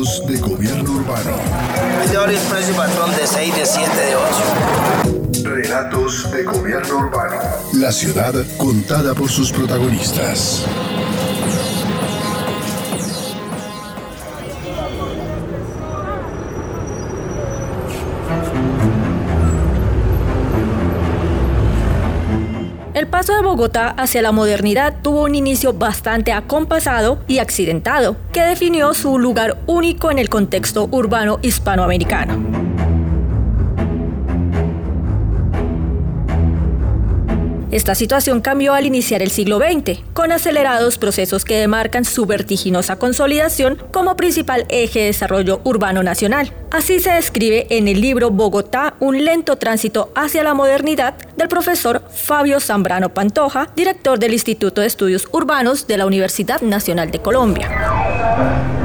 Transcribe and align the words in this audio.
De 0.00 0.38
gobierno 0.38 0.92
urbano. 0.92 1.36
Patrón 2.74 3.10
de 3.16 3.26
6, 3.26 3.54
de 3.54 3.66
7, 3.66 3.90
de 4.00 4.16
8. 4.16 5.44
Relatos 5.44 6.32
de 6.32 6.42
gobierno 6.42 6.96
urbano. 6.96 7.36
La 7.74 7.92
ciudad 7.92 8.32
contada 8.56 9.12
por 9.14 9.28
sus 9.28 9.52
protagonistas. 9.52 10.64
Paso 23.20 23.34
de 23.34 23.42
Bogotá 23.42 23.90
hacia 23.98 24.22
la 24.22 24.32
modernidad 24.32 24.94
tuvo 25.02 25.24
un 25.24 25.34
inicio 25.34 25.74
bastante 25.74 26.32
acompasado 26.32 27.18
y 27.28 27.36
accidentado, 27.36 28.16
que 28.32 28.40
definió 28.40 28.94
su 28.94 29.18
lugar 29.18 29.58
único 29.66 30.10
en 30.10 30.18
el 30.18 30.30
contexto 30.30 30.88
urbano 30.90 31.38
hispanoamericano. 31.42 32.59
Esta 37.70 37.94
situación 37.94 38.40
cambió 38.40 38.74
al 38.74 38.84
iniciar 38.84 39.22
el 39.22 39.30
siglo 39.30 39.58
XX, 39.58 40.00
con 40.12 40.32
acelerados 40.32 40.98
procesos 40.98 41.44
que 41.44 41.56
demarcan 41.58 42.04
su 42.04 42.26
vertiginosa 42.26 42.96
consolidación 42.96 43.80
como 43.92 44.16
principal 44.16 44.66
eje 44.68 45.00
de 45.00 45.04
desarrollo 45.06 45.60
urbano 45.62 46.02
nacional. 46.02 46.52
Así 46.72 46.98
se 46.98 47.12
describe 47.12 47.68
en 47.70 47.86
el 47.86 48.00
libro 48.00 48.30
Bogotá, 48.30 48.94
un 48.98 49.24
lento 49.24 49.56
tránsito 49.56 50.12
hacia 50.16 50.42
la 50.42 50.54
modernidad 50.54 51.14
del 51.36 51.46
profesor 51.46 52.02
Fabio 52.12 52.58
Zambrano 52.58 53.14
Pantoja, 53.14 53.70
director 53.76 54.18
del 54.18 54.32
Instituto 54.32 54.80
de 54.80 54.88
Estudios 54.88 55.28
Urbanos 55.30 55.86
de 55.86 55.96
la 55.96 56.06
Universidad 56.06 56.62
Nacional 56.62 57.12
de 57.12 57.20
Colombia. 57.20 58.79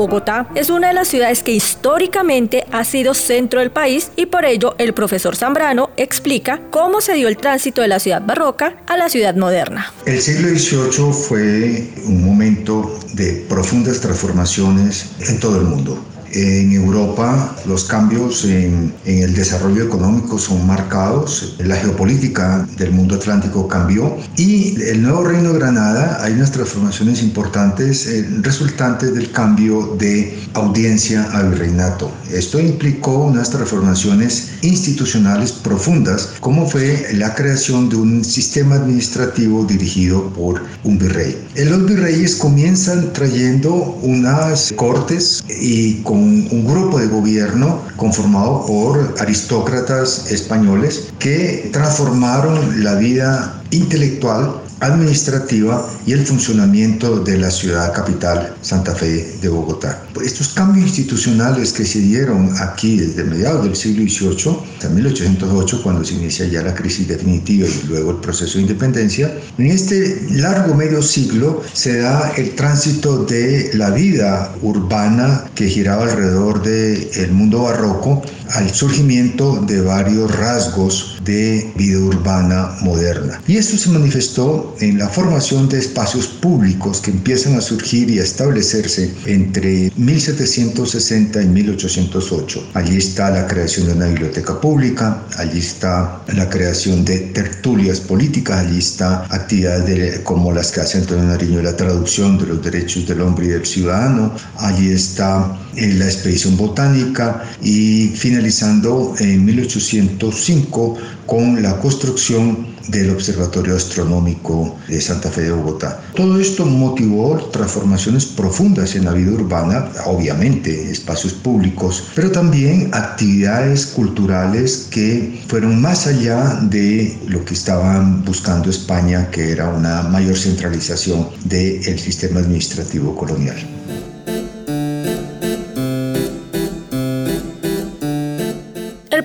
Bogotá 0.00 0.48
es 0.54 0.70
una 0.70 0.88
de 0.88 0.94
las 0.94 1.08
ciudades 1.08 1.42
que 1.42 1.52
históricamente 1.52 2.64
ha 2.72 2.84
sido 2.84 3.12
centro 3.12 3.60
del 3.60 3.70
país 3.70 4.10
y 4.16 4.24
por 4.24 4.46
ello 4.46 4.74
el 4.78 4.94
profesor 4.94 5.36
Zambrano 5.36 5.90
explica 5.98 6.62
cómo 6.70 7.02
se 7.02 7.12
dio 7.12 7.28
el 7.28 7.36
tránsito 7.36 7.82
de 7.82 7.88
la 7.88 7.98
ciudad 7.98 8.22
barroca 8.24 8.76
a 8.86 8.96
la 8.96 9.10
ciudad 9.10 9.34
moderna. 9.34 9.92
El 10.06 10.22
siglo 10.22 10.48
XVIII 10.48 11.12
fue 11.12 11.90
un 12.06 12.24
momento 12.24 12.98
de 13.12 13.44
profundas 13.46 14.00
transformaciones 14.00 15.10
en 15.28 15.38
todo 15.38 15.58
el 15.58 15.66
mundo. 15.66 16.02
En 16.32 16.72
Europa 16.72 17.56
los 17.66 17.84
cambios 17.84 18.44
en, 18.44 18.92
en, 19.04 19.22
el 19.22 19.34
desarrollo 19.34 19.84
económico 19.84 20.38
son 20.38 20.66
marcados, 20.66 21.56
la 21.58 21.76
geopolítica 21.76 22.66
del 22.76 22.92
mundo 22.92 23.16
atlántico 23.16 23.66
cambió 23.66 24.16
y 24.36 24.80
el 24.82 25.02
nuevo 25.02 25.24
Reino 25.24 25.52
de 25.52 25.58
Granada 25.58 26.22
hay 26.22 26.34
unas 26.34 26.52
transformaciones 26.52 27.22
importantes 27.22 28.06
eh, 28.06 28.28
resultantes 28.42 29.14
del 29.14 29.32
cambio 29.32 29.96
de 29.98 30.38
audiencia 30.54 31.24
al 31.32 31.50
virreinato. 31.50 32.10
Esto 32.30 32.60
implicó 32.60 33.24
unas 33.24 33.50
transformaciones 33.50 34.49
institucionales 34.62 35.52
profundas 35.52 36.30
como 36.40 36.66
fue 36.66 37.06
la 37.14 37.34
creación 37.34 37.88
de 37.88 37.96
un 37.96 38.24
sistema 38.24 38.76
administrativo 38.76 39.64
dirigido 39.64 40.30
por 40.30 40.62
un 40.84 40.98
virrey. 40.98 41.36
Los 41.56 41.86
virreyes 41.86 42.36
comienzan 42.36 43.12
trayendo 43.12 43.74
unas 44.02 44.72
cortes 44.76 45.44
y 45.48 45.94
con 46.02 46.18
un, 46.18 46.66
grupo 46.70 46.98
de 46.98 47.08
gobierno 47.08 47.82
conformado 47.96 48.64
por 48.66 49.14
aristócratas 49.18 50.30
españoles 50.30 51.08
que 51.18 51.70
transformaron 51.72 52.84
la 52.84 52.94
vida 52.94 53.62
intelectual 53.70 54.60
administrativa 54.80 55.88
y 56.06 56.12
el 56.12 56.26
funcionamiento 56.26 57.20
de 57.20 57.38
la 57.38 57.50
ciudad 57.50 57.92
capital 57.92 58.54
Santa 58.62 58.94
Fe 58.94 59.36
de 59.40 59.48
Bogotá. 59.48 60.02
Estos 60.24 60.48
cambios 60.50 60.88
institucionales 60.88 61.72
que 61.72 61.84
se 61.84 62.00
dieron 62.00 62.50
aquí 62.58 62.96
desde 62.96 63.24
mediados 63.24 63.64
del 63.64 63.76
siglo 63.76 64.02
XVIII 64.02 64.56
hasta 64.74 64.88
1808, 64.88 65.82
cuando 65.82 66.04
se 66.04 66.14
inicia 66.14 66.46
ya 66.46 66.62
la 66.62 66.74
crisis 66.74 67.08
definitiva 67.08 67.66
y 67.68 67.86
luego 67.86 68.12
el 68.12 68.16
proceso 68.18 68.54
de 68.54 68.62
independencia, 68.62 69.32
en 69.58 69.66
este 69.66 70.26
largo 70.30 70.74
medio 70.74 71.02
siglo 71.02 71.62
se 71.72 71.98
da 71.98 72.32
el 72.36 72.54
tránsito 72.54 73.24
de 73.24 73.70
la 73.74 73.90
vida 73.90 74.54
urbana 74.62 75.44
que 75.54 75.68
giraba 75.68 76.04
alrededor 76.04 76.62
del 76.62 77.32
mundo 77.32 77.62
barroco 77.62 78.22
al 78.54 78.72
surgimiento 78.74 79.60
de 79.66 79.80
varios 79.80 80.34
rasgos 80.36 81.09
de 81.30 81.72
vida 81.76 81.98
urbana 81.98 82.76
moderna. 82.80 83.40
Y 83.46 83.56
esto 83.56 83.78
se 83.78 83.90
manifestó 83.90 84.74
en 84.80 84.98
la 84.98 85.08
formación 85.08 85.68
de 85.68 85.78
espacios 85.78 86.26
públicos 86.26 87.00
que 87.00 87.12
empiezan 87.12 87.54
a 87.54 87.60
surgir 87.60 88.10
y 88.10 88.18
a 88.18 88.24
establecerse 88.24 89.14
entre 89.26 89.92
1760 89.96 91.42
y 91.42 91.46
1808. 91.46 92.70
Allí 92.74 92.96
está 92.96 93.30
la 93.30 93.46
creación 93.46 93.86
de 93.86 93.92
una 93.92 94.06
biblioteca 94.06 94.60
pública, 94.60 95.22
allí 95.36 95.60
está 95.60 96.20
la 96.34 96.48
creación 96.50 97.04
de 97.04 97.18
tertulias 97.40 98.00
políticas, 98.00 98.66
allí 98.66 98.78
está 98.78 99.24
actividades 99.30 100.20
como 100.20 100.52
las 100.52 100.72
que 100.72 100.80
hace 100.80 100.98
Antonio 100.98 101.24
Nariño, 101.24 101.62
la 101.62 101.76
traducción 101.76 102.38
de 102.38 102.46
los 102.46 102.62
derechos 102.62 103.06
del 103.06 103.20
hombre 103.20 103.46
y 103.46 103.50
del 103.50 103.66
ciudadano, 103.66 104.34
allí 104.58 104.90
está 104.90 105.56
en 105.76 105.98
la 105.98 106.06
expedición 106.06 106.56
botánica 106.56 107.44
y 107.62 108.08
finalizando 108.08 109.14
en 109.18 109.44
1805 109.44 110.98
con 111.30 111.62
la 111.62 111.78
construcción 111.78 112.66
del 112.88 113.10
Observatorio 113.10 113.76
Astronómico 113.76 114.76
de 114.88 115.00
Santa 115.00 115.30
Fe 115.30 115.42
de 115.42 115.52
Bogotá. 115.52 116.02
Todo 116.16 116.40
esto 116.40 116.66
motivó 116.66 117.36
transformaciones 117.52 118.26
profundas 118.26 118.96
en 118.96 119.04
la 119.04 119.12
vida 119.12 119.30
urbana, 119.30 119.92
obviamente 120.06 120.90
espacios 120.90 121.32
públicos, 121.32 122.02
pero 122.16 122.32
también 122.32 122.90
actividades 122.92 123.86
culturales 123.86 124.88
que 124.90 125.40
fueron 125.46 125.80
más 125.80 126.08
allá 126.08 126.58
de 126.62 127.16
lo 127.28 127.44
que 127.44 127.54
estaban 127.54 128.24
buscando 128.24 128.68
España, 128.68 129.30
que 129.30 129.52
era 129.52 129.68
una 129.68 130.02
mayor 130.02 130.36
centralización 130.36 131.28
del 131.44 131.96
sistema 132.00 132.40
administrativo 132.40 133.14
colonial. 133.14 133.79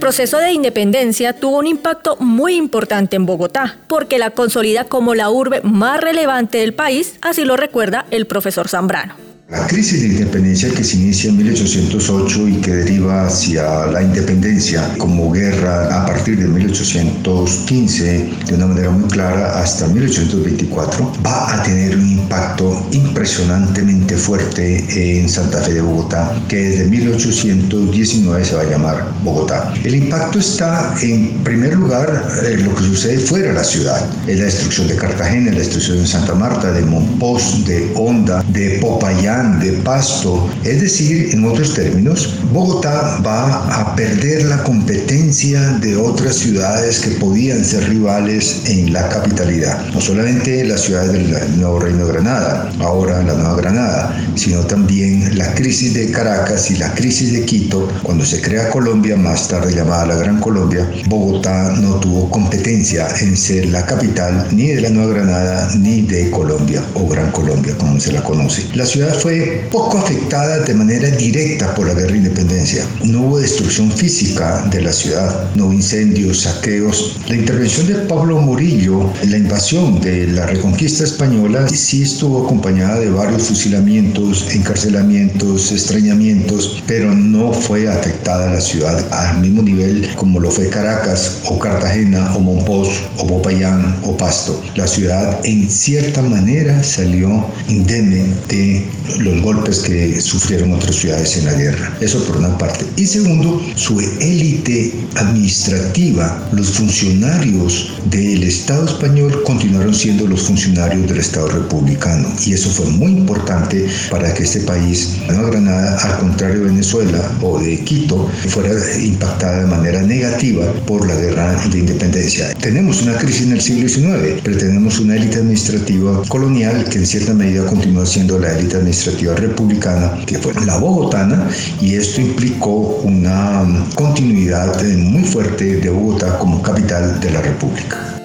Proceso 0.05 0.38
de 0.38 0.51
independencia 0.51 1.33
tuvo 1.33 1.57
un 1.57 1.66
impacto 1.66 2.16
muy 2.19 2.53
importante 2.53 3.16
en 3.16 3.25
Bogotá, 3.25 3.77
porque 3.88 4.19
la 4.19 4.29
consolida 4.29 4.83
como 4.83 5.16
la 5.16 5.31
urbe 5.31 5.61
más 5.63 5.99
relevante 5.99 6.59
del 6.59 6.75
país, 6.75 7.17
así 7.23 7.43
lo 7.43 7.57
recuerda 7.57 8.05
el 8.11 8.27
profesor 8.27 8.67
Zambrano. 8.67 9.25
La 9.47 9.67
crisis 9.67 10.01
de 10.01 10.07
independencia 10.07 10.72
que 10.72 10.83
se 10.83 10.97
inicia 10.97 11.29
en 11.29 11.38
1808 11.38 12.47
y 12.47 12.53
que 12.62 12.77
deriva 12.77 13.27
hacia 13.27 13.86
la 13.86 14.01
independencia 14.01 14.92
como 14.97 15.31
guerra 15.31 16.01
a 16.01 16.03
partir 16.07 16.39
de 16.39 16.47
1815 16.47 18.30
de 18.47 18.56
una 18.56 18.65
manera 18.65 18.89
muy 18.89 19.07
clara 19.07 19.62
hasta 19.62 19.86
1824 19.86 21.13
va 21.24 21.53
a 21.53 21.62
tener 21.62 21.95
un 21.95 22.13
impacto 22.13 22.88
impresionantemente 22.92 24.18
fuerte 24.18 24.83
en 24.89 25.30
Santa 25.30 25.62
Fe 25.62 25.75
de 25.75 25.81
Bogotá 25.81 26.42
que 26.50 26.56
desde 26.56 26.86
1819 26.86 28.45
se 28.45 28.56
va 28.56 28.63
a 28.63 28.65
llamar 28.65 29.13
Bogotá. 29.24 29.71
El 29.83 29.94
impacto 29.94 30.39
está 30.39 30.95
en 31.03 31.44
primer 31.44 31.75
lugar 31.75 32.27
en 32.50 32.65
lo 32.65 32.74
que 32.74 32.81
sucede 32.81 33.19
fuera 33.19 33.50
de 33.50 33.53
la 33.53 33.63
ciudad, 33.63 34.09
es 34.25 34.39
la 34.39 34.45
destrucción 34.45 34.88
de 34.88 34.95
Cartagena, 34.95 35.51
la 35.51 35.59
destrucción 35.59 36.00
de 36.00 36.07
Santa 36.07 36.33
Marta, 36.33 36.71
de 36.71 36.81
Monpós, 36.81 37.63
de 37.68 37.92
Honda, 37.94 38.44
de 38.50 38.80
Popayán 38.80 39.34
De 39.35 39.73
Pasto. 39.83 40.49
Es 40.63 40.79
decir, 40.79 41.29
en 41.33 41.43
otros 41.43 41.73
términos, 41.73 42.39
Bogotá 42.53 43.19
va 43.25 43.65
a 43.81 43.93
perder 43.93 44.45
la 44.45 44.63
competencia 44.63 45.61
de 45.81 45.97
otras 45.97 46.37
ciudades 46.37 46.99
que 46.99 47.11
podían 47.11 47.65
ser 47.65 47.89
rivales 47.89 48.61
en 48.65 48.93
la 48.93 49.09
capitalidad. 49.09 49.85
No 49.93 49.99
solamente 49.99 50.63
las 50.63 50.81
ciudades 50.81 51.11
del 51.11 51.59
nuevo 51.59 51.79
Reino 51.79 52.05
de 52.05 52.13
Granada, 52.13 52.71
ahora 52.79 53.21
la 53.23 53.33
Nueva 53.33 53.55
Granada, 53.57 54.25
sino 54.35 54.61
también 54.61 55.37
la 55.37 55.53
crisis 55.53 55.93
de 55.93 56.11
Caracas 56.11 56.71
y 56.71 56.77
la 56.77 56.93
crisis 56.93 57.33
de 57.33 57.43
Quito, 57.43 57.89
cuando 58.03 58.23
se 58.23 58.41
crea 58.41 58.69
Colombia, 58.69 59.17
más 59.17 59.49
tarde 59.49 59.75
llamada 59.75 60.05
la 60.05 60.15
Gran 60.15 60.39
Colombia, 60.39 60.89
Bogotá 61.07 61.73
no 61.81 61.95
tuvo 61.95 62.29
competencia 62.29 63.07
en 63.19 63.35
ser 63.35 63.65
la 63.65 63.85
capital 63.85 64.47
ni 64.51 64.67
de 64.69 64.81
la 64.81 64.89
Nueva 64.91 65.13
Granada 65.13 65.69
ni 65.75 66.03
de 66.03 66.31
Colombia 66.31 66.81
o 66.93 67.05
Gran 67.09 67.31
Colombia, 67.31 67.75
como 67.77 67.99
se 67.99 68.13
la 68.13 68.23
conoce. 68.23 68.65
La 68.75 68.85
ciudad 68.85 69.25
fue 69.25 69.68
poco 69.72 69.98
afectada 69.98 70.60
de 70.60 70.74
manera 70.75 71.10
directa 71.10 71.74
por 71.74 71.88
la 71.88 71.95
guerra 71.95 72.12
de 72.12 72.18
independencia. 72.18 72.86
No 73.06 73.22
hubo 73.22 73.39
destrucción 73.39 73.92
física 73.92 74.63
de 74.69 74.83
la 74.83 74.94
ciudad, 74.94 75.50
no 75.56 75.66
hubo 75.66 75.74
incendios, 75.74 76.42
saqueos. 76.42 77.18
La 77.27 77.36
intervención 77.36 77.88
de 77.88 77.95
Pablo 78.07 78.39
Murillo 78.39 79.12
en 79.24 79.31
la 79.31 79.38
invasión 79.38 80.00
de 80.00 80.27
la 80.27 80.45
reconquista 80.45 81.04
española 81.04 81.68
sí 81.69 82.04
estuvo 82.04 82.45
acompañada 82.45 83.00
de 83.00 83.10
varios 83.10 83.48
fusilamientos, 83.48 84.45
encarcelamientos, 84.54 85.71
extrañamientos, 85.71 86.83
pero 86.86 87.12
no 87.16 87.51
fue 87.51 87.89
afectada 87.89 88.54
la 88.54 88.62
ciudad 88.62 89.04
al 89.12 89.42
mismo 89.42 89.63
nivel 89.63 90.07
como 90.18 90.39
lo 90.39 90.51
fue 90.51 90.69
Caracas 90.69 91.39
o 91.45 91.57
Cartagena 91.57 92.31
o 92.36 92.39
Monpós 92.42 93.01
o 93.18 93.25
Popayán 93.25 93.98
o 94.04 94.16
Pasto. 94.16 94.62
La 94.75 94.86
ciudad 94.86 95.39
en 95.44 95.68
cierta 95.68 96.21
manera 96.21 96.83
salió 96.83 97.44
indemne 97.68 98.28
de 98.50 98.86
los 99.19 99.41
golpes 99.41 99.79
que 99.79 100.19
sufrieron 100.21 100.73
otras 100.73 100.95
ciudades 100.95 101.38
en 101.38 101.45
la 101.45 101.53
guerra. 101.53 101.97
Eso 102.01 102.23
por 102.23 102.38
una 102.38 102.57
parte. 102.57 102.85
Y 102.95 103.06
segundo, 103.06 103.62
su 103.75 104.00
élite 104.00 104.94
administrativa, 105.15 106.47
los 106.51 106.71
funcionarios 106.71 107.94
del 108.06 108.44
Estado 108.44 108.85
español 108.85 109.44
continuaron 109.44 109.94
siendo 109.94 110.27
los 110.27 110.41
funcionarios 110.41 111.07
del 111.07 111.19
Estado 111.19 111.47
republicano. 111.47 112.29
Y 112.45 112.53
eso 112.53 112.69
fue 112.69 112.85
muy 112.88 113.12
importante 113.12 113.88
para 114.09 114.33
que 114.33 114.44
este 114.44 114.62
país, 114.62 115.18
Nueva 115.27 115.50
Granada, 115.50 115.97
al 115.97 116.19
contrario 116.19 116.59
de 116.59 116.65
Venezuela 116.65 117.31
o 117.41 117.59
de 117.59 117.79
Quito, 117.81 118.29
fuera 118.47 118.71
impactada 119.00 119.61
de 119.61 119.68
manera 119.68 120.01
negativa 120.01 120.65
por 120.85 121.07
la 121.07 121.15
guerra 121.15 121.56
de 121.71 121.79
independencia. 121.79 122.53
Tenemos 122.56 123.01
una 123.01 123.15
crisis 123.18 123.44
en 123.44 123.53
el 123.53 123.61
siglo 123.61 123.88
XIX, 123.88 124.41
pero 124.44 124.57
tenemos 124.57 125.00
una 125.00 125.15
élite 125.15 125.38
administrativa 125.38 126.21
colonial 126.27 126.85
que 126.89 127.00
en 127.00 127.06
cierta 127.06 127.33
medida 127.33 127.65
continúa 127.65 128.06
siendo 128.06 128.39
la 128.39 128.57
élite 128.57 128.77
administrativa 128.77 129.05
republicana, 129.12 130.25
que 130.25 130.38
fue 130.38 130.54
la 130.66 130.78
bogotana, 130.78 131.48
y 131.81 131.96
esto 131.96 132.22
implicó 132.22 133.02
una 133.04 133.86
continuidad 133.96 134.84
muy 134.84 135.24
fuerte 135.24 135.78
de 135.78 135.90
Bogotá 135.90 136.38
como 136.40 136.62
capital 136.62 137.19
de 137.19 137.31
la 137.31 137.42
República. 137.42 138.16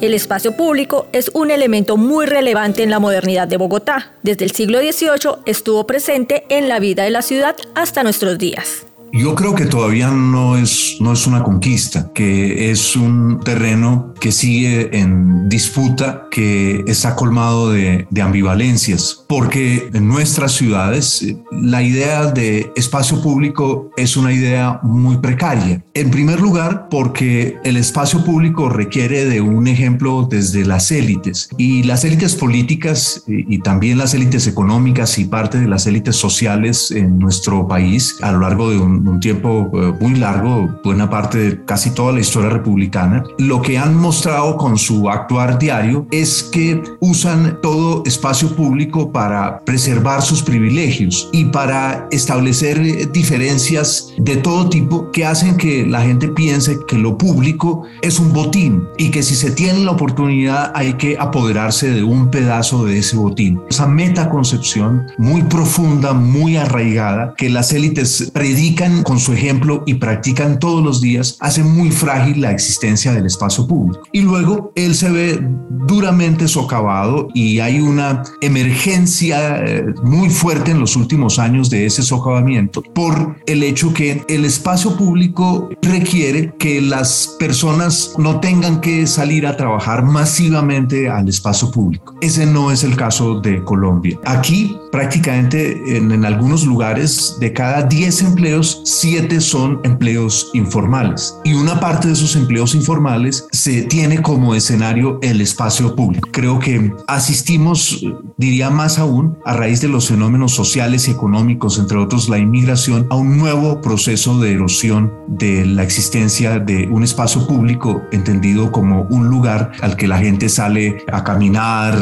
El 0.00 0.14
espacio 0.14 0.56
público 0.56 1.08
es 1.12 1.30
un 1.34 1.50
elemento 1.50 1.96
muy 1.96 2.26
relevante 2.26 2.82
en 2.84 2.90
la 2.90 3.00
modernidad 3.00 3.48
de 3.48 3.56
Bogotá. 3.56 4.12
Desde 4.22 4.44
el 4.44 4.52
siglo 4.52 4.78
XVIII 4.78 5.42
estuvo 5.46 5.86
presente 5.86 6.44
en 6.48 6.68
la 6.68 6.78
vida 6.78 7.02
de 7.02 7.10
la 7.10 7.22
ciudad 7.22 7.56
hasta 7.74 8.04
nuestros 8.04 8.38
días. 8.38 8.85
Yo 9.16 9.34
creo 9.34 9.54
que 9.54 9.64
todavía 9.64 10.10
no 10.10 10.58
es, 10.58 10.98
no 11.00 11.14
es 11.14 11.26
una 11.26 11.42
conquista, 11.42 12.12
que 12.12 12.70
es 12.70 12.96
un 12.96 13.40
terreno 13.42 14.12
que 14.20 14.30
sigue 14.30 14.98
en 14.98 15.48
disputa, 15.48 16.26
que 16.30 16.84
está 16.86 17.16
colmado 17.16 17.70
de, 17.70 18.06
de 18.10 18.22
ambivalencias, 18.22 19.24
porque 19.26 19.88
en 19.94 20.06
nuestras 20.06 20.52
ciudades 20.52 21.22
eh, 21.22 21.38
la 21.50 21.82
idea 21.82 22.26
de 22.26 22.70
espacio 22.76 23.22
público 23.22 23.90
es 23.96 24.18
una 24.18 24.32
idea 24.34 24.80
muy 24.82 25.16
precaria. 25.16 25.82
En 25.94 26.10
primer 26.10 26.40
lugar, 26.40 26.88
porque 26.90 27.56
el 27.64 27.78
espacio 27.78 28.22
público 28.22 28.68
requiere 28.68 29.24
de 29.24 29.40
un 29.40 29.66
ejemplo 29.66 30.28
desde 30.30 30.66
las 30.66 30.90
élites 30.90 31.48
y 31.56 31.84
las 31.84 32.04
élites 32.04 32.34
políticas 32.34 33.24
y, 33.26 33.54
y 33.54 33.58
también 33.60 33.96
las 33.96 34.12
élites 34.12 34.46
económicas 34.46 35.18
y 35.18 35.24
parte 35.24 35.58
de 35.58 35.68
las 35.68 35.86
élites 35.86 36.16
sociales 36.16 36.90
en 36.90 37.18
nuestro 37.18 37.66
país 37.66 38.16
a 38.20 38.32
lo 38.32 38.40
largo 38.40 38.70
de 38.70 38.78
un 38.78 39.05
un 39.08 39.20
tiempo 39.20 39.70
eh, 39.74 39.92
muy 40.00 40.14
largo, 40.18 40.68
buena 40.84 41.08
parte 41.08 41.38
de 41.38 41.64
casi 41.64 41.90
toda 41.90 42.12
la 42.12 42.20
historia 42.20 42.50
republicana, 42.50 43.24
lo 43.38 43.62
que 43.62 43.78
han 43.78 43.96
mostrado 43.96 44.56
con 44.56 44.78
su 44.78 45.08
actuar 45.08 45.58
diario 45.58 46.06
es 46.10 46.42
que 46.42 46.82
usan 47.00 47.58
todo 47.62 48.02
espacio 48.06 48.54
público 48.54 49.12
para 49.12 49.60
preservar 49.60 50.22
sus 50.22 50.42
privilegios 50.42 51.28
y 51.32 51.46
para 51.46 52.06
establecer 52.10 52.78
eh, 52.78 53.08
diferencias 53.12 54.12
de 54.18 54.36
todo 54.36 54.68
tipo 54.68 55.10
que 55.10 55.24
hacen 55.24 55.56
que 55.56 55.86
la 55.86 56.02
gente 56.02 56.28
piense 56.28 56.78
que 56.86 56.98
lo 56.98 57.16
público 57.16 57.82
es 58.02 58.18
un 58.18 58.32
botín 58.32 58.84
y 58.98 59.10
que 59.10 59.22
si 59.22 59.34
se 59.34 59.50
tiene 59.50 59.84
la 59.84 59.92
oportunidad 59.92 60.72
hay 60.74 60.94
que 60.94 61.16
apoderarse 61.18 61.90
de 61.90 62.02
un 62.02 62.30
pedazo 62.30 62.84
de 62.84 62.98
ese 62.98 63.16
botín. 63.16 63.60
Esa 63.68 63.86
metaconcepción 63.86 65.06
muy 65.18 65.42
profunda, 65.42 66.12
muy 66.12 66.56
arraigada, 66.56 67.34
que 67.36 67.48
las 67.50 67.72
élites 67.72 68.30
predican 68.32 68.95
con 69.02 69.18
su 69.18 69.32
ejemplo 69.32 69.82
y 69.86 69.94
practican 69.94 70.58
todos 70.58 70.82
los 70.82 71.00
días, 71.00 71.36
hace 71.40 71.62
muy 71.62 71.90
frágil 71.90 72.40
la 72.40 72.50
existencia 72.50 73.12
del 73.12 73.26
espacio 73.26 73.66
público. 73.66 74.02
Y 74.12 74.20
luego 74.20 74.72
él 74.74 74.94
se 74.94 75.10
ve 75.10 75.40
duramente 75.86 76.48
socavado 76.48 77.28
y 77.34 77.60
hay 77.60 77.80
una 77.80 78.22
emergencia 78.40 79.64
eh, 79.64 79.84
muy 80.02 80.30
fuerte 80.30 80.72
en 80.72 80.80
los 80.80 80.96
últimos 80.96 81.38
años 81.38 81.70
de 81.70 81.86
ese 81.86 82.02
socavamiento 82.02 82.82
por 82.82 83.36
el 83.46 83.62
hecho 83.62 83.92
que 83.92 84.24
el 84.28 84.44
espacio 84.44 84.96
público 84.96 85.68
requiere 85.82 86.52
que 86.58 86.80
las 86.80 87.36
personas 87.38 88.14
no 88.18 88.40
tengan 88.40 88.80
que 88.80 89.06
salir 89.06 89.46
a 89.46 89.56
trabajar 89.56 90.04
masivamente 90.04 91.08
al 91.08 91.28
espacio 91.28 91.70
público. 91.70 92.16
Ese 92.20 92.46
no 92.46 92.70
es 92.70 92.84
el 92.84 92.96
caso 92.96 93.40
de 93.40 93.62
Colombia. 93.62 94.18
Aquí 94.24 94.76
prácticamente 94.90 95.96
en, 95.96 96.10
en 96.10 96.24
algunos 96.24 96.64
lugares 96.64 97.36
de 97.38 97.52
cada 97.52 97.82
10 97.82 98.22
empleos, 98.22 98.75
siete 98.84 99.40
son 99.40 99.80
empleos 99.84 100.50
informales 100.54 101.38
y 101.44 101.54
una 101.54 101.80
parte 101.80 102.08
de 102.08 102.14
esos 102.14 102.36
empleos 102.36 102.74
informales 102.74 103.46
se 103.52 103.82
tiene 103.82 104.22
como 104.22 104.54
escenario 104.54 105.18
el 105.22 105.40
espacio 105.40 105.94
público. 105.94 106.28
Creo 106.32 106.58
que 106.58 106.92
asistimos, 107.06 108.04
diría 108.36 108.70
más 108.70 108.98
aún, 108.98 109.38
a 109.44 109.54
raíz 109.54 109.80
de 109.80 109.88
los 109.88 110.08
fenómenos 110.08 110.52
sociales 110.52 111.08
y 111.08 111.12
económicos, 111.12 111.78
entre 111.78 111.98
otros 111.98 112.28
la 112.28 112.38
inmigración, 112.38 113.06
a 113.10 113.16
un 113.16 113.36
nuevo 113.38 113.80
proceso 113.80 114.38
de 114.40 114.52
erosión 114.52 115.12
de 115.28 115.66
la 115.66 115.82
existencia 115.82 116.58
de 116.58 116.88
un 116.88 117.02
espacio 117.02 117.46
público 117.46 118.02
entendido 118.12 118.72
como 118.72 119.02
un 119.10 119.28
lugar 119.28 119.72
al 119.82 119.96
que 119.96 120.08
la 120.08 120.18
gente 120.18 120.48
sale 120.48 121.04
a 121.10 121.24
caminar, 121.24 121.94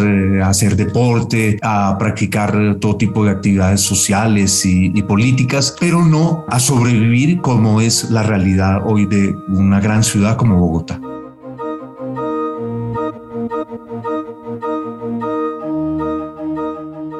a 0.42 0.48
hacer 0.48 0.76
deporte, 0.76 1.58
a 1.62 1.96
practicar 1.98 2.76
todo 2.80 2.96
tipo 2.96 3.24
de 3.24 3.30
actividades 3.30 3.80
sociales 3.80 4.64
y, 4.66 4.92
y 4.94 5.02
políticas, 5.02 5.74
pero 5.78 6.04
no 6.04 6.44
a 6.48 6.60
sobrevivir 6.64 7.42
como 7.42 7.82
es 7.82 8.10
la 8.10 8.22
realidad 8.22 8.80
hoy 8.86 9.04
de 9.04 9.34
una 9.48 9.80
gran 9.80 10.02
ciudad 10.02 10.36
como 10.36 10.58
Bogotá. 10.58 10.98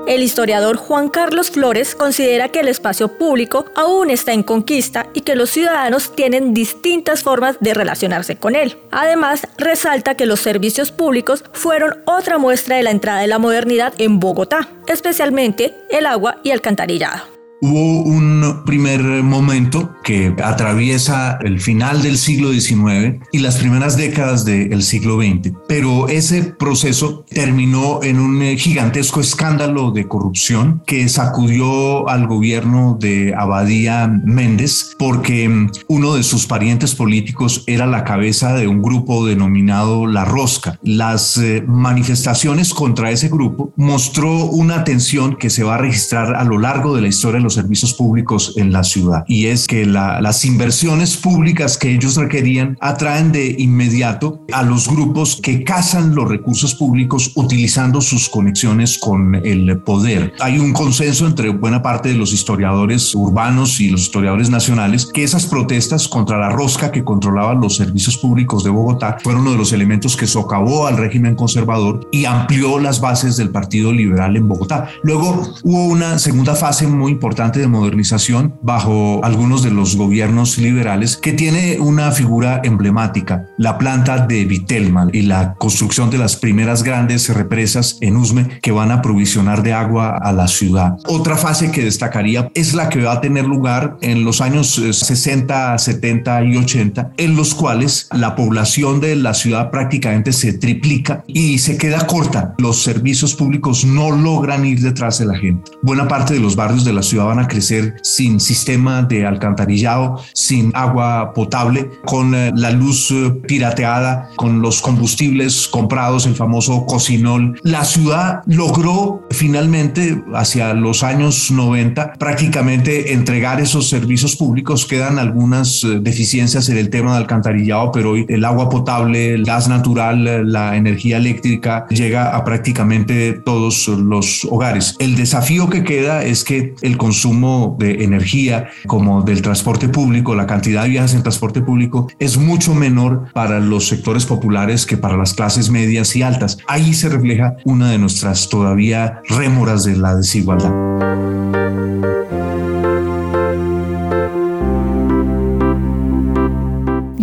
El 0.07 0.23
historiador 0.23 0.77
Juan 0.77 1.11
Carlos 1.11 1.51
Flores 1.51 1.95
considera 1.95 2.49
que 2.49 2.61
el 2.61 2.69
espacio 2.69 3.19
público 3.19 3.67
aún 3.75 4.11
está 4.11 4.33
en 4.33 4.43
conquista 4.43 5.09
y 5.13 5.23
que 5.23 5.35
los 5.35 5.51
ciudadanos 5.51 6.15
tienen 6.15 6.55
distintas 6.55 7.23
formas 7.23 7.57
de 7.61 7.75
relacionarse 7.75 8.37
con 8.37 8.55
él. 8.55 8.79
Además, 8.91 9.47
resalta 9.59 10.15
que 10.15 10.25
los 10.25 10.41
servicios 10.41 10.91
públicos 10.91 11.45
fueron 11.53 12.03
otra 12.07 12.39
muestra 12.39 12.77
de 12.77 12.83
la 12.83 12.93
entrada 12.93 13.21
de 13.21 13.27
la 13.27 13.39
modernidad 13.39 13.93
en 13.99 14.21
Bogotá, 14.21 14.69
especialmente 14.87 15.75
el 15.91 16.07
agua 16.07 16.39
y 16.45 16.51
alcantarillado. 16.51 17.34
Hubo 17.61 18.03
un 18.03 18.63
primer 18.67 19.01
momento 19.23 19.95
que 20.03 20.35
atraviesa 20.43 21.39
el 21.43 21.61
final 21.61 22.03
del 22.03 22.19
siglo 22.19 22.53
XIX 22.53 23.21
y 23.33 23.39
las 23.39 23.57
primeras 23.57 23.97
décadas 23.97 24.45
del 24.45 24.83
siglo 24.83 25.19
XX, 25.21 25.53
pero 25.67 26.09
ese 26.09 26.43
proceso 26.43 27.25
terminó 27.31 28.03
en 28.03 28.19
un 28.19 28.43
gigantesco 28.59 29.21
escándalo 29.21 29.93
de 29.93 30.07
corrupción 30.07 30.83
que 30.87 31.09
sacudió 31.09 32.09
al 32.09 32.27
gobierno 32.27 32.99
de 33.01 33.35
Abadía 33.35 34.09
Méndez 34.09 34.95
porque 34.99 35.69
uno 35.89 36.15
de 36.15 36.23
sus 36.23 36.47
parientes 36.47 36.95
políticos 36.95 37.65
era 37.67 37.87
la 37.87 38.05
cabeza 38.05 38.55
de 38.55 38.69
un 38.69 38.83
grupo 38.83 39.27
denominado 39.27 40.07
La 40.07 40.25
Rosca. 40.25 40.79
Las 40.83 41.39
eh, 41.39 41.65
manifestaciones 41.67 42.75
contra 42.75 43.11
ese 43.11 43.29
grupo 43.29 43.73
mostró 43.77 44.45
una 44.47 44.85
tensión 44.85 45.37
que 45.37 45.51
se 45.51 45.65
va 45.65 45.77
a 45.77 45.79
registrar 45.79 46.35
a 46.35 46.45
lo 46.45 46.59
largo 46.59 46.95
de 46.95 47.03
la 47.03 47.09
historia 47.09 47.41
los 47.45 47.55
servicios 47.55 47.95
públicos 47.95 48.55
en 48.57 48.73
la 48.73 48.83
ciudad 48.83 49.25
y 49.29 49.47
es 49.47 49.67
que 49.67 49.87
las 49.87 50.45
inversiones 50.45 51.17
públicas 51.17 51.79
que 51.79 51.93
ellos 51.93 52.17
requerían 52.17 52.77
atraen 52.81 53.33
de 53.33 53.55
inmediato 53.59 54.45
a 54.53 54.63
los 54.63 54.89
grupos 54.89 55.41
que 55.43 55.65
cazan 55.65 56.15
los 56.15 56.29
recursos 56.29 56.75
públicos 56.75 57.33
utilizando 57.35 58.01
sus 58.01 58.29
conexiones 58.29 58.99
con 58.99 59.35
el 59.35 59.79
poder. 59.79 60.33
Hay 60.41 60.59
un 60.59 60.73
consenso 60.73 61.27
entre 61.27 61.51
buena 61.51 61.83
parte 61.83 62.09
de 62.09 62.17
los 62.17 62.33
historiadores 62.33 63.15
urbanos 63.15 63.81
y 63.81 63.91
los 63.91 64.03
historiadores 64.03 64.51
nacionales 64.51 65.07
que 65.13 65.25
esas 65.25 65.47
protestas 65.47 66.09
contra 66.09 66.39
la 66.39 66.51
rosca 66.51 66.91
que 66.91 67.05
controlaba 67.05 67.55
los 67.55 67.77
servicios 67.77 68.17
públicos 68.17 68.65
de 68.65 68.71
Bogotá 68.71 69.19
fueron 69.23 69.43
uno 69.43 69.53
de 69.53 69.59
los 69.59 69.73
elementos 69.73 70.17
que 70.17 70.27
socavó 70.27 70.87
al 70.87 70.97
régimen 70.97 71.35
conservador 71.35 72.09
y 72.11 72.25
amplió 72.25 72.79
las 72.79 73.01
bases 73.01 73.37
del 73.37 73.51
Partido 73.51 73.93
Liberal 73.93 74.37
en 74.37 74.49
Bogotá. 74.49 74.89
Luego 75.03 75.43
hubo 75.63 75.85
una 75.85 76.19
segunda 76.19 76.55
fase 76.55 76.87
muy 76.87 77.13
importante 77.13 77.34
de 77.35 77.67
modernización 77.67 78.55
bajo 78.63 79.21
algunos 79.25 79.65
de 79.65 79.73
los 79.73 79.97
gobiernos 79.97 80.57
liberales 80.57 81.17
que 81.17 81.33
tiene 81.33 81.79
una 81.81 82.13
figura 82.13 82.61
emblemática, 82.63 83.47
la 83.59 83.77
planta 83.77 84.25
de 84.27 84.45
Vitelman 84.45 85.11
y 85.13 85.23
la 85.23 85.55
construcción 85.55 86.11
de 86.11 86.19
las 86.19 86.37
primeras 86.37 86.85
grandes 86.85 87.29
represas 87.29 87.99
en 88.01 88.17
Usme 88.17 88.61
que 88.63 88.71
van 88.71 88.93
a 88.93 89.03
provisionar 89.03 89.65
de 89.65 89.73
agua 89.73 90.17
a 90.17 90.33
la 90.33 90.47
ciudad. 90.47 90.97
Otra 91.07 91.37
fase 91.37 91.73
que 91.73 91.85
destacaría 91.85 92.51
es 92.55 92.73
la 92.73 92.89
que 92.89 93.03
va 93.03 93.15
a 93.15 93.21
tener 93.21 93.45
lugar 93.45 93.97
en 94.01 94.25
los 94.25 94.41
años 94.41 94.81
60, 94.93 95.75
eh, 95.75 95.79
70 95.79 96.45
y 96.45 96.57
80, 96.57 97.11
en 97.17 97.35
los 97.35 97.55
cuales 97.55 98.09
la 98.13 98.37
población 98.37 99.01
de 99.01 99.17
la 99.17 99.35
ciudad 99.35 99.73
prácticamente 99.73 100.33
se 100.33 100.53
triplica 100.53 101.25
y 101.27 101.59
se 101.59 101.77
queda 101.77 102.07
corta. 102.07 102.55
Los 102.59 102.83
servicios 102.83 103.35
públicos 103.35 103.85
no 103.85 104.13
logran 104.13 104.65
ir 104.65 104.81
detrás 104.81 105.19
de 105.19 105.27
la 105.27 105.37
gente. 105.37 105.73
Buena 105.83 106.07
parte 106.07 106.35
de 106.35 106.41
los 106.41 106.55
barrios 106.55 106.85
de 106.85 106.93
la 106.93 107.03
ciudad 107.03 107.24
van 107.25 107.39
a 107.39 107.49
crecer 107.49 107.97
sin 108.03 108.41
sistema 108.41 109.03
de 109.03 109.27
alcantarillado, 109.27 110.21
sin 110.33 110.71
agua 110.75 111.33
potable, 111.35 111.91
con 112.05 112.35
eh, 112.35 112.53
la 112.55 112.71
luz 112.71 113.11
eh, 113.11 113.31
pirateada, 113.47 114.31
con 114.37 114.63
los 114.63 114.81
combustibles 114.81 115.69
comprados, 115.69 116.27
el 116.27 116.35
famoso 116.35 116.87
cocinol. 116.87 117.59
La 117.63 117.85
ciudad 117.85 118.43
logró 118.47 119.27
finalmente, 119.31 120.23
hacia 120.35 120.75
los 120.75 121.03
años 121.03 121.51
90, 121.51 122.15
prácticamente 122.15 123.13
entregar 123.13 123.61
esos 123.61 123.89
servicios 123.89 124.37
públicos. 124.37 124.87
Quedan 124.87 125.19
algunas 125.19 125.85
eh, 125.85 125.99
deficiencias 126.01 126.69
en 126.69 126.79
el 126.79 126.91
tema 126.91 127.13
de 127.13 127.19
alcantarillado, 127.19 127.93
pero 127.93 128.13
hoy 128.13 128.27
el 128.29 128.45
agua 128.45 128.69
potable, 128.69 129.35
el 129.35 129.45
gas 129.45 129.69
natural, 129.69 130.51
la 130.51 130.77
energía 130.77 131.17
eléctrica 131.17 131.87
llega 131.91 132.37
a 132.37 132.45
prácticamente 132.45 133.33
todos 133.33 133.89
los 133.89 134.45
hogares. 134.51 134.97
El 134.99 135.17
desafío 135.17 135.69
que 135.69 135.85
queda 135.85 136.25
es 136.25 136.45
que 136.45 136.75
el 136.83 136.97
consumo 137.15 137.77
de 137.79 138.03
energía, 138.03 138.71
como 138.89 139.23
del 139.23 139.41
transporte 139.41 139.89
público, 139.89 140.35
la 140.35 140.49
cantidad 140.49 140.83
de 140.83 140.89
viajes 140.89 141.15
en 141.15 141.23
transporte 141.23 141.61
público, 141.63 142.09
es 142.19 142.37
mucho 142.37 142.75
menor 142.75 143.33
para 143.33 143.61
los 143.61 143.87
sectores 143.87 144.27
populares 144.27 144.85
que 144.85 144.97
para 144.97 145.17
las 145.17 145.33
clases 145.33 145.71
medias 145.71 146.17
y 146.17 146.23
altas. 146.23 146.59
Ahí 146.67 146.93
se 146.93 147.09
refleja 147.09 147.55
una 147.65 147.89
de 147.93 147.99
nuestras 147.99 148.49
todavía 148.49 149.21
rémoras 149.29 149.85
de 149.85 149.97
la 149.97 150.17
desigualdad. 150.17 150.73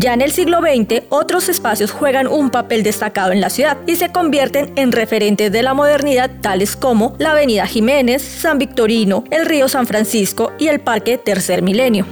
Ya 0.02 0.16
en 0.16 0.22
el 0.22 0.32
siglo 0.32 0.62
XX, 0.62 1.04
otros 1.10 1.48
espacios 1.48 1.92
juegan 1.92 2.26
un 2.26 2.50
papel 2.50 2.82
destacado 2.82 3.34
en 3.34 3.40
la 3.40 3.52
ciudad 3.52 3.78
y 3.86 3.98
se 3.98 4.12
convierten 4.12 4.74
en 4.76 4.92
referentes 4.92 5.52
de 5.52 5.62
la 5.62 5.76
modernidad 5.76 6.32
tales 6.42 6.76
como 6.76 7.14
la 7.20 7.34
Avenida 7.34 7.68
Jiménez, 7.68 8.24
San 8.24 8.58
Victorino, 8.58 9.24
el 9.30 9.46
río 9.46 9.70
San 9.70 9.86
Francisco 9.86 10.54
y 10.58 10.70
el 10.70 10.80
Parque 10.80 11.20
Tercer 11.20 11.62
Milenio. 11.62 12.08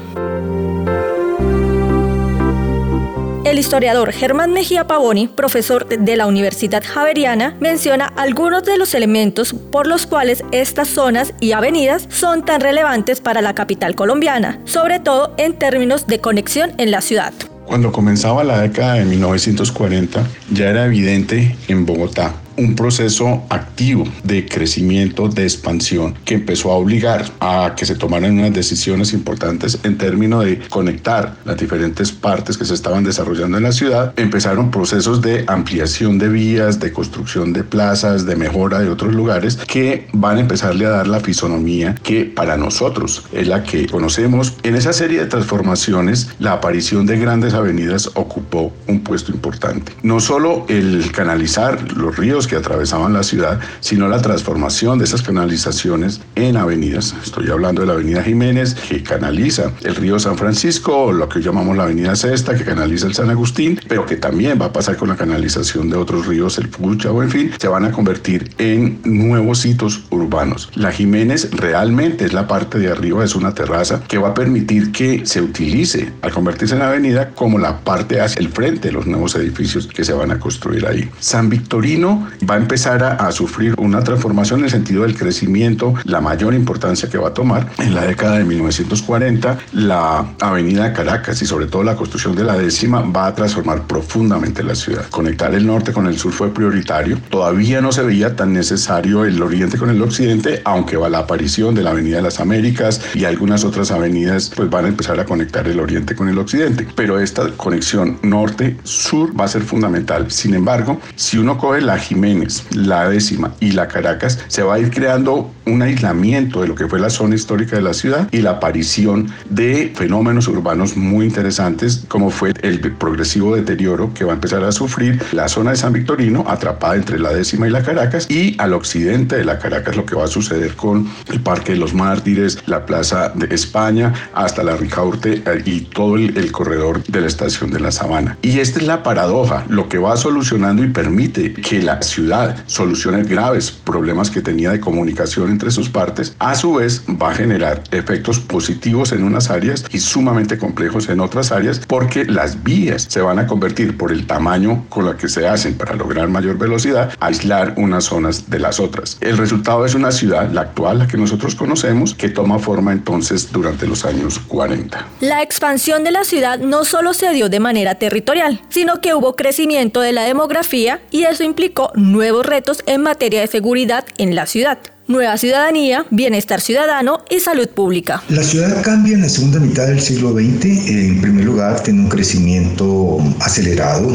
El 3.44 3.58
historiador 3.58 4.12
Germán 4.12 4.54
Mejía 4.54 4.86
Pavoni, 4.86 5.28
profesor 5.28 5.88
de 5.88 6.16
la 6.16 6.28
Universidad 6.28 6.84
Javeriana, 6.86 7.56
menciona 7.60 8.14
algunos 8.18 8.66
de 8.66 8.78
los 8.78 8.94
elementos 8.94 9.56
por 9.72 9.88
los 9.88 10.06
cuales 10.06 10.44
estas 10.52 10.90
zonas 10.90 11.34
y 11.40 11.54
avenidas 11.54 12.06
son 12.12 12.46
tan 12.46 12.62
relevantes 12.62 13.20
para 13.20 13.42
la 13.42 13.56
capital 13.56 13.96
colombiana, 13.96 14.60
sobre 14.66 15.00
todo 15.00 15.34
en 15.38 15.58
términos 15.58 16.06
de 16.06 16.22
conexión 16.22 16.74
en 16.78 16.92
la 16.92 17.02
ciudad. 17.02 17.34
Cuando 17.70 17.92
comenzaba 17.92 18.44
la 18.44 18.62
década 18.62 18.96
de 18.96 19.06
1940, 19.06 20.28
ya 20.52 20.72
era 20.72 20.88
evidente 20.88 21.56
en 21.68 21.86
Bogotá 21.86 22.34
un 22.60 22.76
proceso 22.76 23.44
activo 23.50 24.04
de 24.24 24.46
crecimiento, 24.46 25.30
de 25.30 25.44
expansión, 25.44 26.16
que 26.26 26.36
empezó 26.36 26.72
a 26.72 26.76
obligar 26.76 27.26
a 27.40 27.74
que 27.76 27.86
se 27.86 27.96
tomaran 27.96 28.38
unas 28.38 28.54
decisiones 28.54 29.14
importantes 29.14 29.80
en 29.84 29.98
términos 29.98 30.44
de 30.44 30.60
conectar 30.70 31.36
las 31.46 31.58
diferentes 31.58 32.12
partes 32.12 32.58
que 32.58 32.66
se 32.66 32.74
estaban 32.74 33.04
desarrollando 33.06 33.58
en 33.58 33.64
la 33.64 33.72
ciudad. 33.72 34.14
Empezaron 34.18 34.72
procesos 34.72 35.22
de 35.22 35.46
ampliación 35.48 36.18
de 36.18 36.28
vías, 36.28 36.80
de 36.82 36.92
construcción 36.92 37.54
de 37.54 37.64
plazas, 37.64 38.26
de 38.26 38.36
mejora 38.36 38.80
de 38.80 38.90
otros 38.90 39.16
lugares 39.16 39.56
que 39.56 40.08
van 40.12 40.38
a 40.38 40.42
empezarle 40.42 40.86
a 40.86 40.90
dar 40.90 41.08
la 41.08 41.22
fisonomía 41.22 41.96
que 42.04 42.26
para 42.26 42.58
nosotros 42.58 43.24
es 43.32 43.48
la 43.48 43.64
que 43.64 43.88
conocemos. 43.88 44.56
En 44.64 44.76
esa 44.76 44.92
serie 44.92 45.20
de 45.20 45.28
transformaciones, 45.28 46.30
la 46.40 46.54
aparición 46.54 47.06
de 47.06 47.18
grandes 47.18 47.54
avenidas 47.54 48.12
ocupó 48.16 48.74
un 48.88 49.00
puesto 49.00 49.32
importante. 49.32 49.94
No 50.04 50.20
solo 50.20 50.66
el 50.68 51.10
canalizar 51.14 51.94
los 51.94 52.18
ríos 52.18 52.49
que 52.50 52.58
atravesaban 52.58 53.14
la 53.14 53.24
ciudad, 53.24 53.60
sino 53.80 54.08
la 54.08 54.22
transformación 54.22 54.98
de 54.98 55.06
esas 55.06 55.22
canalizaciones 55.22 56.20
en 56.36 56.58
avenidas. 56.58 57.16
Estoy 57.24 57.50
hablando 57.50 57.82
de 57.82 57.88
la 57.88 57.94
avenida 57.94 58.24
Jiménez, 58.24 58.74
que 58.74 59.04
canaliza 59.04 59.72
el 59.84 59.96
río 59.96 60.20
San 60.20 60.38
Francisco, 60.38 60.98
o 60.98 61.12
lo 61.14 61.30
que 61.30 61.42
llamamos 61.42 61.78
la 61.78 61.84
avenida 61.84 62.16
Cesta, 62.16 62.56
que 62.56 62.66
canaliza 62.66 63.08
el 63.08 63.14
San 63.14 63.30
Agustín, 63.30 63.80
pero 63.88 64.06
que 64.06 64.18
también 64.18 64.60
va 64.60 64.66
a 64.66 64.74
pasar 64.74 64.98
con 64.98 65.10
la 65.10 65.16
canalización 65.16 65.90
de 65.90 65.98
otros 65.98 66.28
ríos, 66.28 66.58
el 66.58 66.70
Pucha 66.70 67.12
o 67.12 67.22
en 67.24 67.30
fin, 67.30 67.52
se 67.58 67.68
van 67.68 67.86
a 67.86 67.92
convertir 67.92 68.52
en 68.58 69.00
nuevos 69.04 69.60
sitios 69.60 70.04
urbanos. 70.10 70.70
La 70.76 70.92
Jiménez 70.92 71.50
realmente 71.52 72.26
es 72.26 72.34
la 72.34 72.48
parte 72.48 72.80
de 72.80 72.90
arriba, 72.90 73.24
es 73.24 73.36
una 73.36 73.54
terraza 73.54 74.02
que 74.08 74.18
va 74.18 74.30
a 74.30 74.34
permitir 74.34 74.92
que 74.92 75.26
se 75.26 75.42
utilice 75.42 76.12
al 76.22 76.32
convertirse 76.32 76.76
en 76.76 76.82
avenida 76.82 77.30
como 77.32 77.60
la 77.60 77.80
parte 77.82 78.22
hacia 78.22 78.40
el 78.40 78.50
frente 78.50 78.90
de 78.90 78.94
los 78.94 79.06
nuevos 79.06 79.36
edificios 79.36 79.88
que 79.88 80.04
se 80.04 80.14
van 80.14 80.32
a 80.32 80.40
construir 80.40 80.86
ahí. 80.86 81.10
San 81.20 81.50
Victorino 81.50 82.28
va 82.48 82.56
a 82.56 82.58
empezar 82.58 83.04
a, 83.04 83.30
sufrir 83.32 83.76
una 83.78 84.04
transformación 84.04 84.60
en 84.60 84.66
el 84.66 84.72
sentido 84.72 85.04
del 85.04 85.16
crecimiento, 85.16 85.94
la 86.04 86.20
mayor 86.20 86.54
importancia 86.54 87.10
que 87.10 87.18
va 87.18 87.30
a 87.30 87.34
tomar. 87.34 87.70
En 87.78 87.94
la 87.94 88.06
década 88.06 88.38
de 88.38 88.46
1940, 88.46 89.58
la 89.74 90.26
avenida 90.40 90.94
Caracas 90.94 91.42
y 91.42 91.46
sobre 91.46 91.68
todo 91.68 91.84
la 91.84 91.96
construcción 91.96 92.36
de 92.36 92.44
la 92.44 92.58
décima 92.58 93.02
va 93.02 93.28
a 93.28 93.36
transformar 93.36 93.84
profundamente 93.84 94.64
la 94.64 94.76
ciudad. 94.76 95.06
Conectar 95.10 95.54
el 95.54 95.66
norte 95.66 95.94
con 95.94 96.08
el 96.08 96.18
sur 96.18 96.32
fue 96.32 96.54
prioritario. 96.54 97.20
Todavía 97.30 97.82
no 97.82 97.92
se 97.92 98.04
veía 98.04 98.36
tan 98.36 98.54
necesario 98.54 99.26
el 99.26 99.42
oriente 99.42 99.78
con 99.78 99.90
el 99.90 100.02
occidente, 100.02 100.62
aunque 100.66 100.98
va 100.98 101.10
la 101.10 101.20
aparición 101.20 101.76
de 101.76 101.84
la 101.84 101.92
Avenida 101.92 102.18
de 102.18 102.24
las 102.24 102.40
Américas 102.40 103.02
y 103.14 103.26
algunas 103.26 103.64
otras 103.64 103.92
avenidas 103.92 104.52
pues 104.56 104.70
van 104.70 104.86
a 104.86 104.88
empezar 104.88 105.20
a 105.20 105.26
conectar 105.26 105.68
el 105.68 105.80
oriente 105.80 106.16
con 106.16 106.30
el 106.30 106.38
occidente. 106.38 106.88
Pero 106.96 107.20
esta 107.20 107.50
conexión 107.52 108.18
norte-sur 108.24 109.40
va 109.40 109.46
a 109.46 109.50
ser 109.50 109.62
fundamental. 109.62 110.32
Sin 110.32 110.54
embargo, 110.54 111.00
si 111.16 111.38
uno 111.38 111.58
coge 111.58 111.82
la 111.82 111.98
Jiménez 111.98 112.29
la 112.74 113.10
décima 113.10 113.54
y 113.60 113.72
la 113.72 113.88
Caracas, 113.88 114.40
se 114.48 114.64
va 114.64 114.76
a 114.76 114.80
ir 114.80 114.92
creando 114.92 115.52
un 115.66 115.82
aislamiento 115.82 116.62
de 116.62 116.68
lo 116.68 116.76
que 116.76 116.88
fue 116.88 117.00
la 117.00 117.10
zona 117.10 117.36
histórica 117.36 117.76
de 117.76 117.82
la 117.82 117.94
ciudad 117.94 118.28
y 118.32 118.42
la 118.42 118.52
aparición 118.52 119.28
de 119.50 119.92
fenómenos 119.96 120.48
urbanos 120.48 120.98
muy 120.98 121.26
interesantes, 121.26 122.04
como 122.08 122.30
fue 122.30 122.54
el 122.62 122.80
progresivo 122.94 123.56
deterioro 123.56 124.14
que 124.14 124.24
va 124.24 124.32
a 124.32 124.36
empezar 124.36 124.64
a 124.64 124.72
sufrir 124.72 125.22
la 125.32 125.48
zona 125.48 125.72
de 125.72 125.78
San 125.78 125.94
Victorino, 125.94 126.44
atrapada 126.48 126.96
entre 126.96 127.20
la 127.20 127.32
décima 127.32 127.68
y 127.68 127.72
la 127.72 127.84
Caracas, 127.84 128.30
y 128.30 128.56
al 128.60 128.74
occidente 128.74 129.38
de 129.38 129.46
la 129.46 129.60
Caracas 129.60 129.96
lo 129.96 130.06
que 130.06 130.16
va 130.16 130.26
a 130.26 130.28
suceder 130.28 130.76
con 130.76 131.08
el 131.28 131.40
Parque 131.42 131.74
de 131.74 131.80
los 131.80 131.94
Mártires, 131.94 132.60
la 132.66 132.86
Plaza 132.86 133.30
de 133.36 133.54
España, 133.54 134.14
hasta 134.34 134.64
la 134.64 134.76
Ricaurte 134.76 135.42
eh, 135.46 135.62
y 135.66 135.82
todo 135.82 136.16
el, 136.16 136.38
el 136.38 136.52
corredor 136.52 137.04
de 137.04 137.22
la 137.22 137.28
estación 137.28 137.72
de 137.72 137.80
la 137.80 137.92
Sabana. 137.92 138.38
Y 138.42 138.60
esta 138.60 138.80
es 138.80 138.88
la 138.88 139.04
paradoja, 139.04 139.66
lo 139.70 139.90
que 139.90 139.98
va 139.98 140.18
solucionando 140.18 140.84
y 140.84 140.88
permite 140.88 141.54
que 141.54 141.82
la 141.82 142.02
ciudad 142.02 142.19
ciudad 142.20 142.58
solucione 142.66 143.24
graves 143.24 143.72
problemas 143.72 144.30
que 144.30 144.42
tenía 144.42 144.72
de 144.72 144.82
comunicación 144.82 145.50
entre 145.50 145.72
sus 145.72 145.90
partes, 145.90 146.36
a 146.40 146.54
su 146.54 146.74
vez 146.74 147.02
va 147.10 147.32
a 147.32 147.34
generar 147.34 147.82
efectos 147.92 148.40
positivos 148.40 149.14
en 149.14 149.24
unas 149.24 149.50
áreas 149.50 149.86
y 149.90 150.00
sumamente 150.00 150.58
complejos 150.58 151.08
en 151.08 151.22
otras 151.22 151.54
áreas 151.54 151.80
porque 151.88 152.26
las 152.26 152.62
vías 152.62 153.08
se 153.08 153.22
van 153.22 153.40
a 153.40 153.48
convertir 153.48 153.96
por 153.96 154.12
el 154.12 154.28
tamaño 154.28 154.86
con 154.90 155.06
la 155.06 155.16
que 155.16 155.30
se 155.30 155.48
hacen 155.48 155.76
para 155.76 155.96
lograr 155.96 156.28
mayor 156.28 156.58
velocidad, 156.58 157.14
aislar 157.22 157.76
unas 157.78 158.04
zonas 158.06 158.50
de 158.50 158.60
las 158.60 158.82
otras. 158.82 159.18
El 159.22 159.38
resultado 159.38 159.86
es 159.86 159.96
una 159.96 160.12
ciudad, 160.12 160.52
la 160.52 160.62
actual, 160.62 161.00
la 161.00 161.08
que 161.08 161.16
nosotros 161.16 161.56
conocemos, 161.56 162.14
que 162.16 162.28
toma 162.28 162.60
forma 162.60 162.92
entonces 162.92 163.50
durante 163.50 163.88
los 163.88 164.04
años 164.04 164.40
40. 164.40 165.08
La 165.22 165.42
expansión 165.42 166.04
de 166.04 166.12
la 166.12 166.26
ciudad 166.26 166.60
no 166.60 166.84
solo 166.84 167.14
se 167.14 167.32
dio 167.32 167.48
de 167.48 167.62
manera 167.62 167.96
territorial, 167.96 168.62
sino 168.68 169.00
que 169.00 169.14
hubo 169.14 169.38
crecimiento 169.38 170.02
de 170.02 170.12
la 170.12 170.24
demografía 170.24 171.00
y 171.12 171.24
eso 171.24 171.44
implicó 171.44 171.94
nuevos 172.12 172.46
retos 172.46 172.84
en 172.88 173.02
materia 173.02 173.42
de 173.42 173.48
seguridad 173.48 174.06
en 174.18 174.36
la 174.36 174.46
ciudad. 174.46 174.80
Nueva 175.10 175.36
ciudadanía, 175.40 176.06
bienestar 176.12 176.62
ciudadano 176.62 177.26
y 177.32 177.40
salud 177.40 177.68
pública. 177.68 178.22
La 178.30 178.44
ciudad 178.44 178.84
cambia 178.84 179.16
en 179.16 179.24
la 179.24 179.30
segunda 179.30 179.60
mitad 179.60 179.88
del 179.88 180.00
siglo 180.00 180.34
XX. 180.34 180.66
En 180.88 181.20
primer 181.20 181.46
lugar, 181.46 181.82
tiene 181.82 182.02
un 182.02 182.10
crecimiento 182.10 183.18
acelerado. 183.40 184.08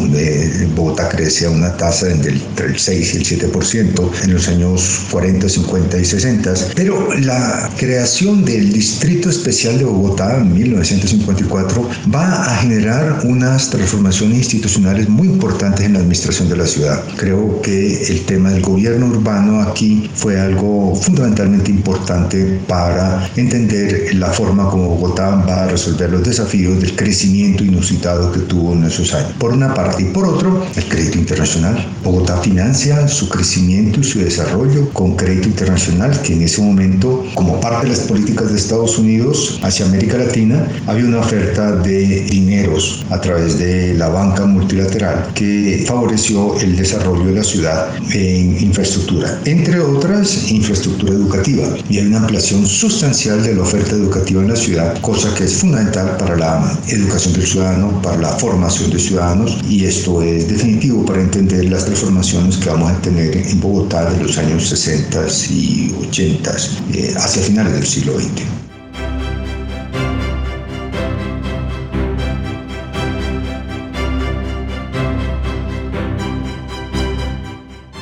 Bogotá 0.76 1.08
crece 1.08 1.46
a 1.46 1.50
una 1.50 1.76
tasa 1.76 2.10
entre 2.10 2.66
el 2.66 2.78
6 2.78 3.14
y 3.14 3.16
el 3.16 3.24
7% 3.24 4.10
en 4.22 4.34
los 4.34 4.46
años 4.46 5.00
40, 5.10 5.48
50 5.48 5.98
y 5.98 6.04
60. 6.04 6.54
Pero 6.76 7.12
la 7.14 7.68
creación 7.76 8.44
del 8.44 8.72
Distrito 8.72 9.30
Especial 9.30 9.78
de 9.78 9.84
Bogotá 9.84 10.36
en 10.36 10.54
1954 10.54 11.90
va 12.14 12.44
a 12.44 12.56
generar 12.58 13.18
unas 13.24 13.68
transformaciones 13.68 14.38
institucionales 14.38 15.08
muy 15.08 15.26
importantes 15.26 15.86
en 15.86 15.94
la 15.94 15.98
administración 15.98 16.48
de 16.48 16.56
la 16.56 16.66
ciudad. 16.66 17.02
Creo 17.16 17.60
que 17.62 18.04
el 18.04 18.24
tema 18.26 18.50
del 18.50 18.62
gobierno 18.62 19.06
urbano 19.06 19.60
aquí 19.60 20.08
fue 20.14 20.38
algo 20.38 20.83
fundamentalmente 20.92 21.70
importante 21.70 22.60
para 22.66 23.30
entender 23.36 24.14
la 24.14 24.28
forma 24.28 24.68
como 24.68 24.88
Bogotá 24.96 25.36
va 25.48 25.64
a 25.64 25.68
resolver 25.68 26.10
los 26.10 26.24
desafíos 26.24 26.80
del 26.80 26.96
crecimiento 26.96 27.64
inusitado 27.64 28.32
que 28.32 28.40
tuvo 28.40 28.72
en 28.72 28.84
esos 28.84 29.14
años. 29.14 29.32
Por 29.38 29.52
una 29.52 29.72
parte 29.72 30.02
y 30.02 30.06
por 30.06 30.26
otro, 30.26 30.66
el 30.74 30.84
crédito 30.88 31.18
internacional. 31.18 31.86
Bogotá 32.02 32.36
financia 32.38 33.08
su 33.08 33.28
crecimiento 33.28 34.00
y 34.00 34.04
su 34.04 34.18
desarrollo 34.18 34.90
con 34.90 35.16
crédito 35.16 35.48
internacional 35.48 36.20
que 36.22 36.34
en 36.34 36.42
ese 36.42 36.60
momento, 36.60 37.24
como 37.34 37.60
parte 37.60 37.86
de 37.86 37.92
las 37.96 38.00
políticas 38.00 38.50
de 38.50 38.58
Estados 38.58 38.98
Unidos 38.98 39.58
hacia 39.62 39.86
América 39.86 40.18
Latina, 40.18 40.66
había 40.86 41.06
una 41.06 41.20
oferta 41.20 41.72
de 41.76 42.24
dineros 42.24 43.04
a 43.10 43.20
través 43.20 43.58
de 43.58 43.94
la 43.94 44.08
banca 44.08 44.44
multilateral 44.44 45.30
que 45.34 45.84
favoreció 45.86 46.58
el 46.60 46.76
desarrollo 46.76 47.26
de 47.26 47.32
la 47.32 47.44
ciudad 47.44 47.88
en 48.12 48.62
infraestructura, 48.62 49.40
entre 49.44 49.80
otras 49.80 50.50
infraestructura 50.50 50.73
educativa. 50.74 51.68
Y 51.88 51.98
hay 51.98 52.06
una 52.06 52.18
ampliación 52.18 52.66
sustancial 52.66 53.42
de 53.42 53.54
la 53.54 53.62
oferta 53.62 53.94
educativa 53.94 54.42
en 54.42 54.48
la 54.48 54.56
ciudad, 54.56 55.00
cosa 55.00 55.34
que 55.34 55.44
es 55.44 55.54
fundamental 55.54 56.16
para 56.16 56.36
la 56.36 56.78
educación 56.88 57.34
del 57.34 57.46
ciudadano, 57.46 58.02
para 58.02 58.18
la 58.18 58.32
formación 58.38 58.90
de 58.90 58.98
ciudadanos 58.98 59.58
y 59.68 59.84
esto 59.84 60.22
es 60.22 60.48
definitivo 60.48 61.04
para 61.04 61.20
entender 61.20 61.64
las 61.66 61.84
transformaciones 61.84 62.56
que 62.56 62.68
vamos 62.68 62.90
a 62.90 63.00
tener 63.02 63.36
en 63.36 63.60
Bogotá 63.60 64.10
de 64.10 64.22
los 64.22 64.38
años 64.38 64.68
60 64.68 65.26
y 65.50 65.94
80 66.08 66.56
eh, 66.92 67.14
hacia 67.16 67.42
finales 67.42 67.74
del 67.74 67.86
siglo 67.86 68.18
XX. 68.18 68.63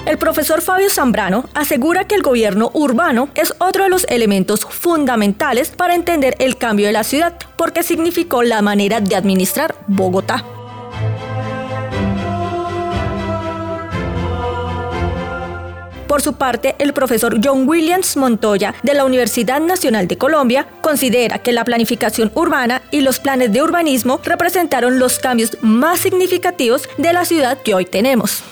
El 0.04 0.18
profesor 0.18 0.60
Fabio 0.62 0.90
Zambrano 0.90 1.44
asegura 1.54 2.06
que 2.08 2.16
el 2.16 2.22
gobierno 2.22 2.70
urbano 2.74 3.28
es 3.36 3.54
otro 3.58 3.84
de 3.84 3.90
los 3.90 4.04
elementos 4.08 4.66
fundamentales 4.68 5.70
para 5.70 5.94
entender 5.94 6.34
el 6.40 6.58
cambio 6.58 6.86
de 6.86 6.92
la 6.92 7.04
ciudad, 7.04 7.34
porque 7.56 7.84
significó 7.84 8.42
la 8.42 8.62
manera 8.62 9.00
de 9.00 9.14
administrar 9.14 9.76
Bogotá. 9.86 10.44
Por 16.08 16.20
su 16.20 16.34
parte, 16.34 16.74
el 16.78 16.92
profesor 16.92 17.38
John 17.42 17.66
Williams 17.66 18.16
Montoya 18.18 18.74
de 18.82 18.92
la 18.92 19.04
Universidad 19.04 19.60
Nacional 19.60 20.08
de 20.08 20.18
Colombia 20.18 20.66
considera 20.82 21.38
que 21.38 21.52
la 21.52 21.64
planificación 21.64 22.30
urbana 22.34 22.82
y 22.90 23.00
los 23.00 23.18
planes 23.18 23.50
de 23.52 23.62
urbanismo 23.62 24.20
representaron 24.22 24.98
los 24.98 25.18
cambios 25.20 25.56
más 25.62 26.00
significativos 26.00 26.86
de 26.98 27.12
la 27.14 27.24
ciudad 27.24 27.56
que 27.62 27.74
hoy 27.74 27.86
tenemos. 27.86 28.42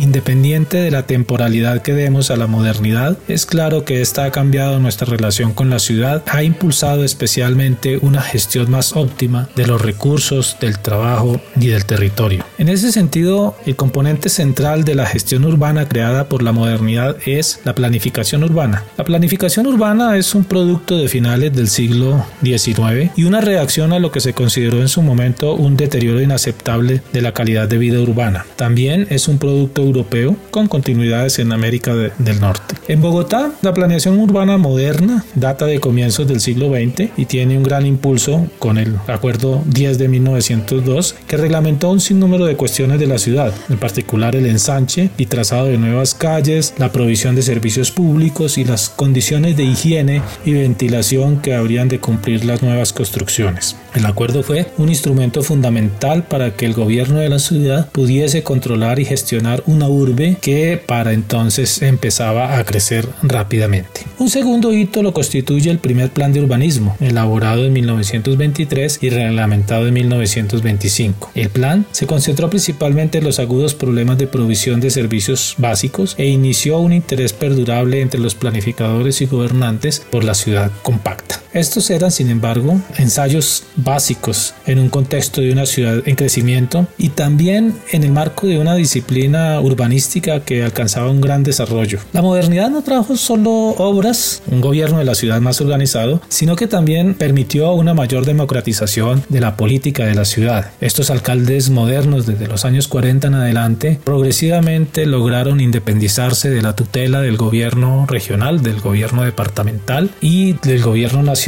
Independiente 0.00 0.78
de 0.78 0.90
la 0.90 1.02
temporalidad 1.02 1.82
que 1.82 1.92
demos 1.92 2.30
a 2.30 2.36
la 2.36 2.46
modernidad, 2.46 3.18
es 3.28 3.44
claro 3.44 3.84
que 3.84 4.00
esta 4.00 4.24
ha 4.24 4.30
cambiado 4.32 4.80
nuestra 4.80 5.06
relación 5.06 5.52
con 5.52 5.68
la 5.68 5.78
ciudad, 5.78 6.22
ha 6.26 6.42
impulsado 6.42 7.04
especialmente 7.04 7.98
una 7.98 8.22
gestión 8.22 8.70
más 8.70 8.96
óptima 8.96 9.50
de 9.56 9.66
los 9.66 9.82
recursos, 9.82 10.56
del 10.58 10.78
trabajo 10.78 11.38
y 11.60 11.66
del 11.66 11.84
territorio. 11.84 12.46
En 12.56 12.70
ese 12.70 12.92
sentido, 12.92 13.56
el 13.66 13.76
componente 13.76 14.30
central 14.30 14.84
de 14.84 14.94
la 14.94 15.04
gestión 15.04 15.44
urbana 15.44 15.86
creada 15.86 16.30
por 16.30 16.42
la 16.42 16.52
modernidad 16.52 17.16
es 17.26 17.60
la 17.64 17.74
planificación 17.74 18.42
urbana. 18.42 18.84
La 18.96 19.04
planificación 19.04 19.66
urbana 19.66 20.16
es 20.16 20.34
un 20.34 20.44
producto 20.44 20.96
de 20.96 21.08
finales 21.08 21.54
del 21.54 21.68
siglo 21.68 22.24
XIX 22.42 23.10
y 23.16 23.24
una 23.24 23.42
reacción 23.42 23.92
a 23.92 23.98
lo 23.98 24.10
que 24.10 24.20
se 24.20 24.32
consideró 24.32 24.80
en 24.80 24.88
su 24.88 25.02
momento 25.02 25.54
un 25.56 25.76
deterioro 25.76 26.22
inaceptable 26.22 27.02
de 27.12 27.20
la 27.20 27.34
calidad 27.34 27.68
de 27.68 27.76
vida 27.76 28.00
urbana. 28.00 28.46
También 28.56 29.06
es 29.10 29.28
un 29.28 29.36
producto 29.36 29.89
europeo 29.90 30.36
con 30.50 30.68
continuidades 30.68 31.38
en 31.38 31.52
América 31.52 31.94
del 31.94 32.40
Norte. 32.40 32.76
En 32.88 33.00
Bogotá, 33.00 33.52
la 33.62 33.74
planeación 33.74 34.18
urbana 34.18 34.56
moderna 34.56 35.24
data 35.34 35.66
de 35.66 35.80
comienzos 35.80 36.26
del 36.26 36.40
siglo 36.40 36.70
XX 36.70 37.10
y 37.16 37.26
tiene 37.26 37.56
un 37.56 37.62
gran 37.62 37.86
impulso 37.86 38.46
con 38.58 38.78
el 38.78 38.96
Acuerdo 39.06 39.62
10 39.66 39.98
de 39.98 40.08
1902 40.08 41.14
que 41.26 41.36
reglamentó 41.36 41.90
un 41.90 42.00
sinnúmero 42.00 42.46
de 42.46 42.56
cuestiones 42.56 42.98
de 43.00 43.06
la 43.06 43.18
ciudad, 43.18 43.52
en 43.68 43.78
particular 43.78 44.36
el 44.36 44.46
ensanche 44.46 45.10
y 45.16 45.26
trazado 45.26 45.66
de 45.66 45.78
nuevas 45.78 46.14
calles, 46.14 46.74
la 46.78 46.92
provisión 46.92 47.34
de 47.34 47.42
servicios 47.42 47.90
públicos 47.90 48.58
y 48.58 48.64
las 48.64 48.88
condiciones 48.88 49.56
de 49.56 49.64
higiene 49.64 50.22
y 50.44 50.52
ventilación 50.52 51.40
que 51.40 51.54
habrían 51.54 51.88
de 51.88 52.00
cumplir 52.00 52.44
las 52.44 52.62
nuevas 52.62 52.92
construcciones. 52.92 53.76
El 53.94 54.06
acuerdo 54.06 54.42
fue 54.42 54.66
un 54.78 54.88
instrumento 54.88 55.42
fundamental 55.42 56.24
para 56.24 56.54
que 56.54 56.66
el 56.66 56.74
gobierno 56.74 57.18
de 57.18 57.28
la 57.28 57.38
ciudad 57.38 57.88
pudiese 57.90 58.42
controlar 58.42 59.00
y 59.00 59.04
gestionar 59.04 59.62
una 59.70 59.88
urbe 59.88 60.36
que 60.40 60.80
para 60.84 61.12
entonces 61.12 61.82
empezaba 61.82 62.58
a 62.58 62.64
crecer 62.64 63.08
rápidamente. 63.22 64.02
Un 64.18 64.28
segundo 64.28 64.72
hito 64.72 65.02
lo 65.02 65.12
constituye 65.12 65.70
el 65.70 65.78
primer 65.78 66.10
plan 66.10 66.32
de 66.32 66.40
urbanismo, 66.40 66.96
elaborado 67.00 67.64
en 67.64 67.72
1923 67.72 68.98
y 69.02 69.10
reglamentado 69.10 69.86
en 69.86 69.94
1925. 69.94 71.30
El 71.34 71.48
plan 71.48 71.86
se 71.92 72.06
concentró 72.06 72.50
principalmente 72.50 73.18
en 73.18 73.24
los 73.24 73.38
agudos 73.38 73.74
problemas 73.74 74.18
de 74.18 74.26
provisión 74.26 74.80
de 74.80 74.90
servicios 74.90 75.54
básicos 75.58 76.14
e 76.18 76.26
inició 76.26 76.78
un 76.78 76.92
interés 76.92 77.32
perdurable 77.32 78.00
entre 78.00 78.20
los 78.20 78.34
planificadores 78.34 79.20
y 79.20 79.26
gobernantes 79.26 80.02
por 80.10 80.24
la 80.24 80.34
ciudad 80.34 80.70
compacta. 80.82 81.40
Estos 81.52 81.90
eran, 81.90 82.12
sin 82.12 82.30
embargo, 82.30 82.80
ensayos 82.96 83.64
básicos 83.74 84.54
en 84.66 84.78
un 84.78 84.88
contexto 84.88 85.40
de 85.40 85.50
una 85.50 85.66
ciudad 85.66 86.00
en 86.06 86.14
crecimiento 86.14 86.86
y 86.96 87.08
también 87.08 87.74
en 87.90 88.04
el 88.04 88.12
marco 88.12 88.46
de 88.46 88.60
una 88.60 88.76
disciplina 88.76 89.60
urbanística 89.60 90.44
que 90.44 90.62
alcanzaba 90.62 91.10
un 91.10 91.20
gran 91.20 91.42
desarrollo. 91.42 91.98
La 92.12 92.22
modernidad 92.22 92.70
no 92.70 92.82
trajo 92.82 93.16
solo 93.16 93.50
obras, 93.50 94.42
un 94.48 94.60
gobierno 94.60 94.98
de 94.98 95.04
la 95.04 95.16
ciudad 95.16 95.40
más 95.40 95.60
organizado, 95.60 96.20
sino 96.28 96.54
que 96.54 96.68
también 96.68 97.14
permitió 97.14 97.72
una 97.72 97.94
mayor 97.94 98.26
democratización 98.26 99.24
de 99.28 99.40
la 99.40 99.56
política 99.56 100.06
de 100.06 100.14
la 100.14 100.26
ciudad. 100.26 100.70
Estos 100.80 101.10
alcaldes 101.10 101.68
modernos 101.70 102.26
desde 102.26 102.46
los 102.46 102.64
años 102.64 102.86
40 102.86 103.26
en 103.26 103.34
adelante 103.34 104.00
progresivamente 104.04 105.04
lograron 105.04 105.60
independizarse 105.60 106.48
de 106.48 106.62
la 106.62 106.76
tutela 106.76 107.20
del 107.20 107.36
gobierno 107.36 108.06
regional, 108.06 108.62
del 108.62 108.80
gobierno 108.80 109.24
departamental 109.24 110.10
y 110.20 110.52
del 110.62 110.82
gobierno 110.82 111.24
nacional 111.24 111.39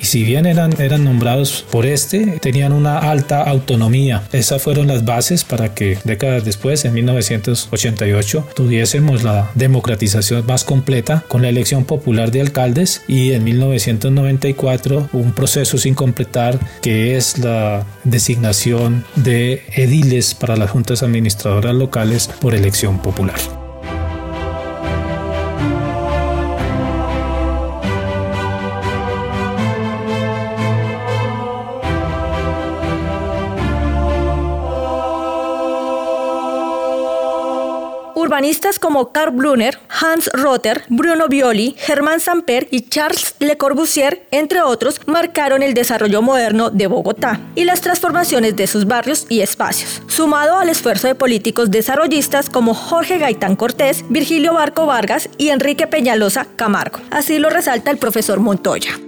y 0.00 0.04
si 0.04 0.24
bien 0.24 0.44
eran, 0.44 0.80
eran 0.80 1.04
nombrados 1.04 1.64
por 1.70 1.86
este, 1.86 2.38
tenían 2.40 2.72
una 2.72 2.98
alta 2.98 3.42
autonomía. 3.42 4.22
Esas 4.32 4.60
fueron 4.62 4.88
las 4.88 5.04
bases 5.04 5.44
para 5.44 5.72
que 5.72 5.98
décadas 6.04 6.44
después, 6.44 6.84
en 6.84 6.94
1988, 6.94 8.48
tuviésemos 8.54 9.22
la 9.22 9.50
democratización 9.54 10.44
más 10.46 10.64
completa 10.64 11.24
con 11.28 11.42
la 11.42 11.48
elección 11.48 11.84
popular 11.84 12.30
de 12.32 12.40
alcaldes 12.40 13.02
y 13.06 13.32
en 13.32 13.44
1994 13.44 15.10
un 15.12 15.32
proceso 15.32 15.78
sin 15.78 15.94
completar 15.94 16.58
que 16.82 17.16
es 17.16 17.38
la 17.38 17.86
designación 18.04 19.04
de 19.14 19.62
ediles 19.74 20.34
para 20.34 20.56
las 20.56 20.70
juntas 20.70 21.02
administradoras 21.02 21.74
locales 21.74 22.28
por 22.40 22.54
elección 22.54 22.98
popular. 22.98 23.65
Urbanistas 38.36 38.78
como 38.78 39.12
Karl 39.12 39.30
Brunner, 39.30 39.78
Hans 39.88 40.28
Rother, 40.34 40.84
Bruno 40.90 41.26
Violi, 41.26 41.74
Germán 41.78 42.20
Samper 42.20 42.68
y 42.70 42.82
Charles 42.82 43.34
Le 43.38 43.56
Corbusier, 43.56 44.26
entre 44.30 44.60
otros, 44.60 45.00
marcaron 45.06 45.62
el 45.62 45.72
desarrollo 45.72 46.20
moderno 46.20 46.68
de 46.68 46.86
Bogotá 46.86 47.40
y 47.54 47.64
las 47.64 47.80
transformaciones 47.80 48.54
de 48.54 48.66
sus 48.66 48.86
barrios 48.86 49.24
y 49.30 49.40
espacios, 49.40 50.02
sumado 50.06 50.58
al 50.58 50.68
esfuerzo 50.68 51.08
de 51.08 51.14
políticos 51.14 51.70
desarrollistas 51.70 52.50
como 52.50 52.74
Jorge 52.74 53.16
Gaitán 53.16 53.56
Cortés, 53.56 54.04
Virgilio 54.10 54.52
Barco 54.52 54.84
Vargas 54.84 55.30
y 55.38 55.48
Enrique 55.48 55.86
Peñalosa 55.86 56.46
Camargo. 56.56 57.00
Así 57.10 57.38
lo 57.38 57.48
resalta 57.48 57.90
el 57.90 57.96
profesor 57.96 58.38
Montoya. 58.38 59.00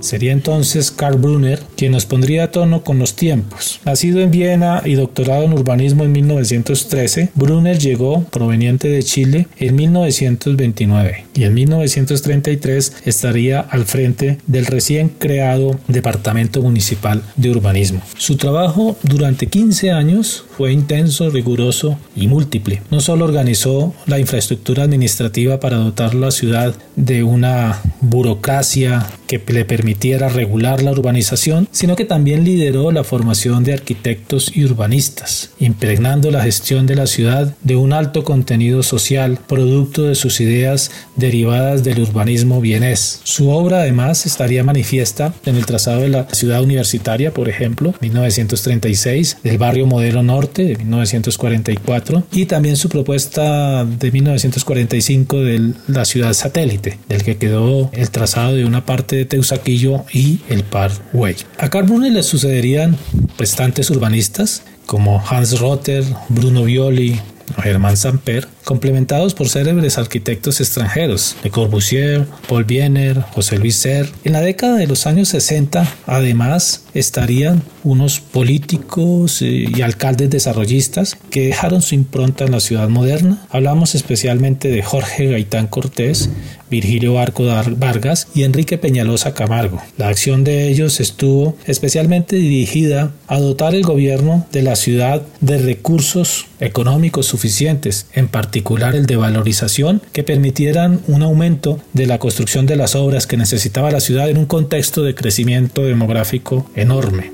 Sería 0.00 0.32
entonces 0.32 0.90
Karl 0.90 1.18
Brunner 1.18 1.60
quien 1.76 1.92
nos 1.92 2.06
pondría 2.06 2.44
a 2.44 2.50
tono 2.50 2.82
con 2.82 2.98
los 2.98 3.14
tiempos. 3.14 3.80
Nacido 3.84 4.20
en 4.20 4.30
Viena 4.30 4.82
y 4.84 4.94
doctorado 4.94 5.44
en 5.44 5.52
urbanismo 5.52 6.04
en 6.04 6.12
1913, 6.12 7.30
Brunner 7.34 7.78
llegó, 7.78 8.22
proveniente 8.24 8.88
de 8.88 9.02
Chile, 9.02 9.48
en 9.58 9.76
1929 9.76 11.26
y 11.34 11.44
en 11.44 11.54
1933 11.54 12.94
estaría 13.04 13.60
al 13.60 13.84
frente 13.84 14.38
del 14.46 14.66
recién 14.66 15.08
creado 15.08 15.78
Departamento 15.88 16.62
Municipal 16.62 17.22
de 17.36 17.50
Urbanismo. 17.50 18.02
Su 18.16 18.36
trabajo 18.36 18.96
durante 19.02 19.46
15 19.46 19.90
años 19.90 20.44
fue 20.56 20.72
intenso, 20.72 21.30
riguroso 21.30 21.98
y 22.16 22.26
múltiple. 22.26 22.82
No 22.90 23.00
solo 23.00 23.24
organizó 23.24 23.94
la 24.06 24.18
infraestructura 24.18 24.82
administrativa 24.84 25.60
para 25.60 25.76
dotar 25.76 26.14
la 26.14 26.30
ciudad 26.30 26.74
de 26.96 27.22
una 27.22 27.80
burocracia 28.00 29.06
que 29.28 29.40
le 29.52 29.64
permitiera 29.64 30.28
regular 30.28 30.82
la 30.82 30.90
urbanización, 30.90 31.68
sino 31.70 31.94
que 31.94 32.04
también 32.04 32.42
lideró 32.42 32.90
la 32.90 33.04
formación 33.04 33.62
de 33.62 33.74
arquitectos 33.74 34.50
y 34.56 34.64
urbanistas, 34.64 35.50
impregnando 35.60 36.32
la 36.32 36.42
gestión 36.42 36.86
de 36.86 36.96
la 36.96 37.06
ciudad 37.06 37.54
de 37.62 37.76
un 37.76 37.92
alto 37.92 38.24
contenido 38.24 38.82
social, 38.82 39.38
producto 39.46 40.04
de 40.04 40.16
sus 40.16 40.40
ideas 40.40 40.90
derivadas 41.14 41.84
del 41.84 42.00
urbanismo 42.00 42.60
vienés. 42.60 43.20
Su 43.22 43.50
obra 43.50 43.82
además 43.82 44.26
estaría 44.26 44.64
manifiesta 44.64 45.34
en 45.44 45.56
el 45.56 45.66
trazado 45.66 46.00
de 46.00 46.08
la 46.08 46.28
ciudad 46.30 46.62
universitaria, 46.62 47.32
por 47.32 47.48
ejemplo, 47.48 47.94
1936, 48.00 49.38
del 49.44 49.58
barrio 49.58 49.86
Modelo 49.86 50.22
Norte 50.22 50.64
de 50.64 50.76
1944 50.76 52.24
y 52.32 52.46
también 52.46 52.76
su 52.76 52.88
propuesta 52.88 53.84
de 53.84 54.10
1945 54.10 55.40
de 55.40 55.72
la 55.86 56.04
ciudad 56.06 56.32
satélite, 56.32 56.98
del 57.08 57.22
que 57.22 57.36
quedó 57.36 57.90
el 57.92 58.10
trazado 58.10 58.54
de 58.54 58.64
una 58.64 58.86
parte 58.86 59.17
de 59.18 59.24
Teusaquillo 59.24 60.04
y 60.12 60.40
el 60.48 60.64
Parkway. 60.64 61.36
A 61.58 61.68
Carbone 61.68 62.10
le 62.10 62.22
sucederían 62.22 62.96
restantes 63.38 63.90
urbanistas 63.90 64.62
como 64.86 65.22
Hans 65.28 65.60
Rotter, 65.60 66.04
Bruno 66.30 66.64
Violi, 66.64 67.20
Germán 67.62 67.96
Samper, 67.96 68.46
complementados 68.64 69.34
por 69.34 69.48
célebres 69.48 69.98
arquitectos 69.98 70.60
extranjeros, 70.60 71.36
Le 71.42 71.50
Corbusier, 71.50 72.26
Paul 72.48 72.66
Wiener, 72.68 73.20
José 73.20 73.58
Luis 73.58 73.76
Serre. 73.76 74.10
En 74.24 74.32
la 74.32 74.40
década 74.40 74.76
de 74.76 74.86
los 74.86 75.06
años 75.06 75.28
60, 75.28 75.86
además, 76.06 76.84
estarían 76.94 77.62
unos 77.84 78.20
políticos 78.20 79.42
eh, 79.42 79.66
y 79.74 79.82
alcaldes 79.82 80.30
desarrollistas 80.30 81.16
que 81.30 81.46
dejaron 81.46 81.82
su 81.82 81.94
impronta 81.94 82.44
en 82.44 82.52
la 82.52 82.60
ciudad 82.60 82.88
moderna. 82.88 83.46
Hablamos 83.50 83.94
especialmente 83.94 84.68
de 84.68 84.82
Jorge 84.82 85.30
Gaitán 85.30 85.66
Cortés, 85.66 86.30
Virgilio 86.70 87.14
Barco 87.14 87.44
Vargas 87.76 88.28
y 88.34 88.42
Enrique 88.42 88.78
Peñalosa 88.78 89.34
Camargo. 89.34 89.82
La 89.96 90.08
acción 90.08 90.44
de 90.44 90.68
ellos 90.68 91.00
estuvo 91.00 91.56
especialmente 91.66 92.36
dirigida 92.36 93.12
a 93.26 93.38
dotar 93.38 93.74
el 93.74 93.82
gobierno 93.82 94.46
de 94.52 94.62
la 94.62 94.76
ciudad 94.76 95.22
de 95.40 95.58
recursos 95.58 96.46
económicos 96.60 97.26
suficientes, 97.26 98.06
en 98.12 98.28
particular 98.28 98.94
el 98.94 99.06
de 99.06 99.16
valorización, 99.16 100.02
que 100.12 100.22
permitieran 100.22 101.00
un 101.06 101.22
aumento 101.22 101.80
de 101.92 102.06
la 102.06 102.18
construcción 102.18 102.66
de 102.66 102.76
las 102.76 102.94
obras 102.94 103.26
que 103.26 103.36
necesitaba 103.36 103.90
la 103.90 104.00
ciudad 104.00 104.28
en 104.28 104.38
un 104.38 104.46
contexto 104.46 105.02
de 105.02 105.14
crecimiento 105.14 105.82
demográfico 105.82 106.70
enorme. 106.74 107.32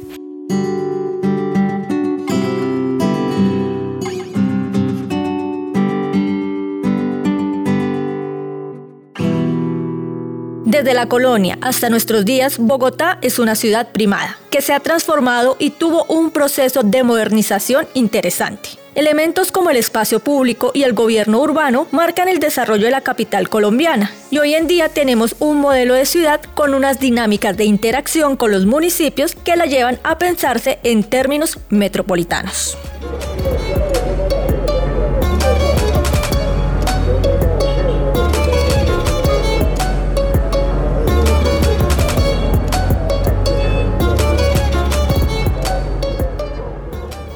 La 10.92 11.09
colonia 11.09 11.57
hasta 11.62 11.88
nuestros 11.88 12.25
días, 12.27 12.59
Bogotá 12.59 13.18
es 13.23 13.38
una 13.38 13.55
ciudad 13.55 13.88
primada, 13.90 14.38
que 14.51 14.61
se 14.61 14.75
ha 14.75 14.81
transformado 14.81 15.57
y 15.59 15.70
tuvo 15.70 16.05
un 16.05 16.31
proceso 16.31 16.83
de 16.83 17.03
modernización 17.03 17.87
interesante. 17.94 18.70
Elementos 18.94 19.51
como 19.51 19.70
el 19.70 19.77
espacio 19.77 20.20
público 20.20 20.73
y 20.75 20.83
el 20.83 20.92
gobierno 20.92 21.40
urbano 21.40 21.88
marcan 21.90 22.29
el 22.29 22.38
desarrollo 22.38 22.85
de 22.85 22.90
la 22.90 23.01
capital 23.01 23.49
colombiana 23.49 24.12
y 24.31 24.38
hoy 24.38 24.55
en 24.55 24.66
día 24.66 24.88
tenemos 24.88 25.35
un 25.38 25.59
modelo 25.59 25.94
de 25.94 26.07
ciudad 26.07 26.40
con 26.55 26.75
unas 26.75 27.01
dinámicas 27.01 27.57
de 27.57 27.64
interacción 27.64 28.37
con 28.37 28.53
los 28.53 28.66
municipios 28.66 29.35
que 29.35 29.57
la 29.57 29.66
llevan 29.66 29.99
a 30.05 30.18
pensarse 30.18 30.79
en 30.83 31.03
términos 31.03 31.59
metropolitanos. 31.70 32.77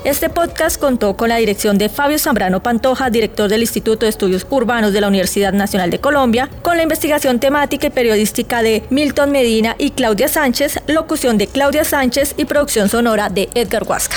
Este 0.09 0.31
podcast 0.31 0.81
contó 0.81 1.19
con 1.19 1.29
la 1.29 1.37
dirección 1.37 1.77
de 1.77 1.91
Fabio 1.91 2.19
Zambrano 2.19 2.63
Pantoja, 2.63 3.11
director 3.11 3.51
del 3.51 3.61
Instituto 3.61 4.07
de 4.07 4.11
Estudios 4.11 4.47
Urbanos 4.49 4.95
de 4.95 5.03
la 5.03 5.09
Universidad 5.09 5.53
Nacional 5.53 5.91
de 5.91 6.01
Colombia, 6.01 6.49
con 6.63 6.79
la 6.79 6.83
investigación 6.83 7.39
temática 7.41 7.89
y 7.89 7.91
periodística 7.91 8.63
de 8.63 8.85
Milton 8.89 9.31
Medina 9.33 9.77
y 9.79 9.91
Claudia 9.91 10.29
Sánchez, 10.29 10.81
locución 10.87 11.37
de 11.37 11.47
Claudia 11.47 11.85
Sánchez 11.85 12.37
y 12.39 12.47
producción 12.47 12.89
sonora 12.89 13.29
de 13.29 13.51
Edgar 13.55 13.83
Huasca. 13.87 14.17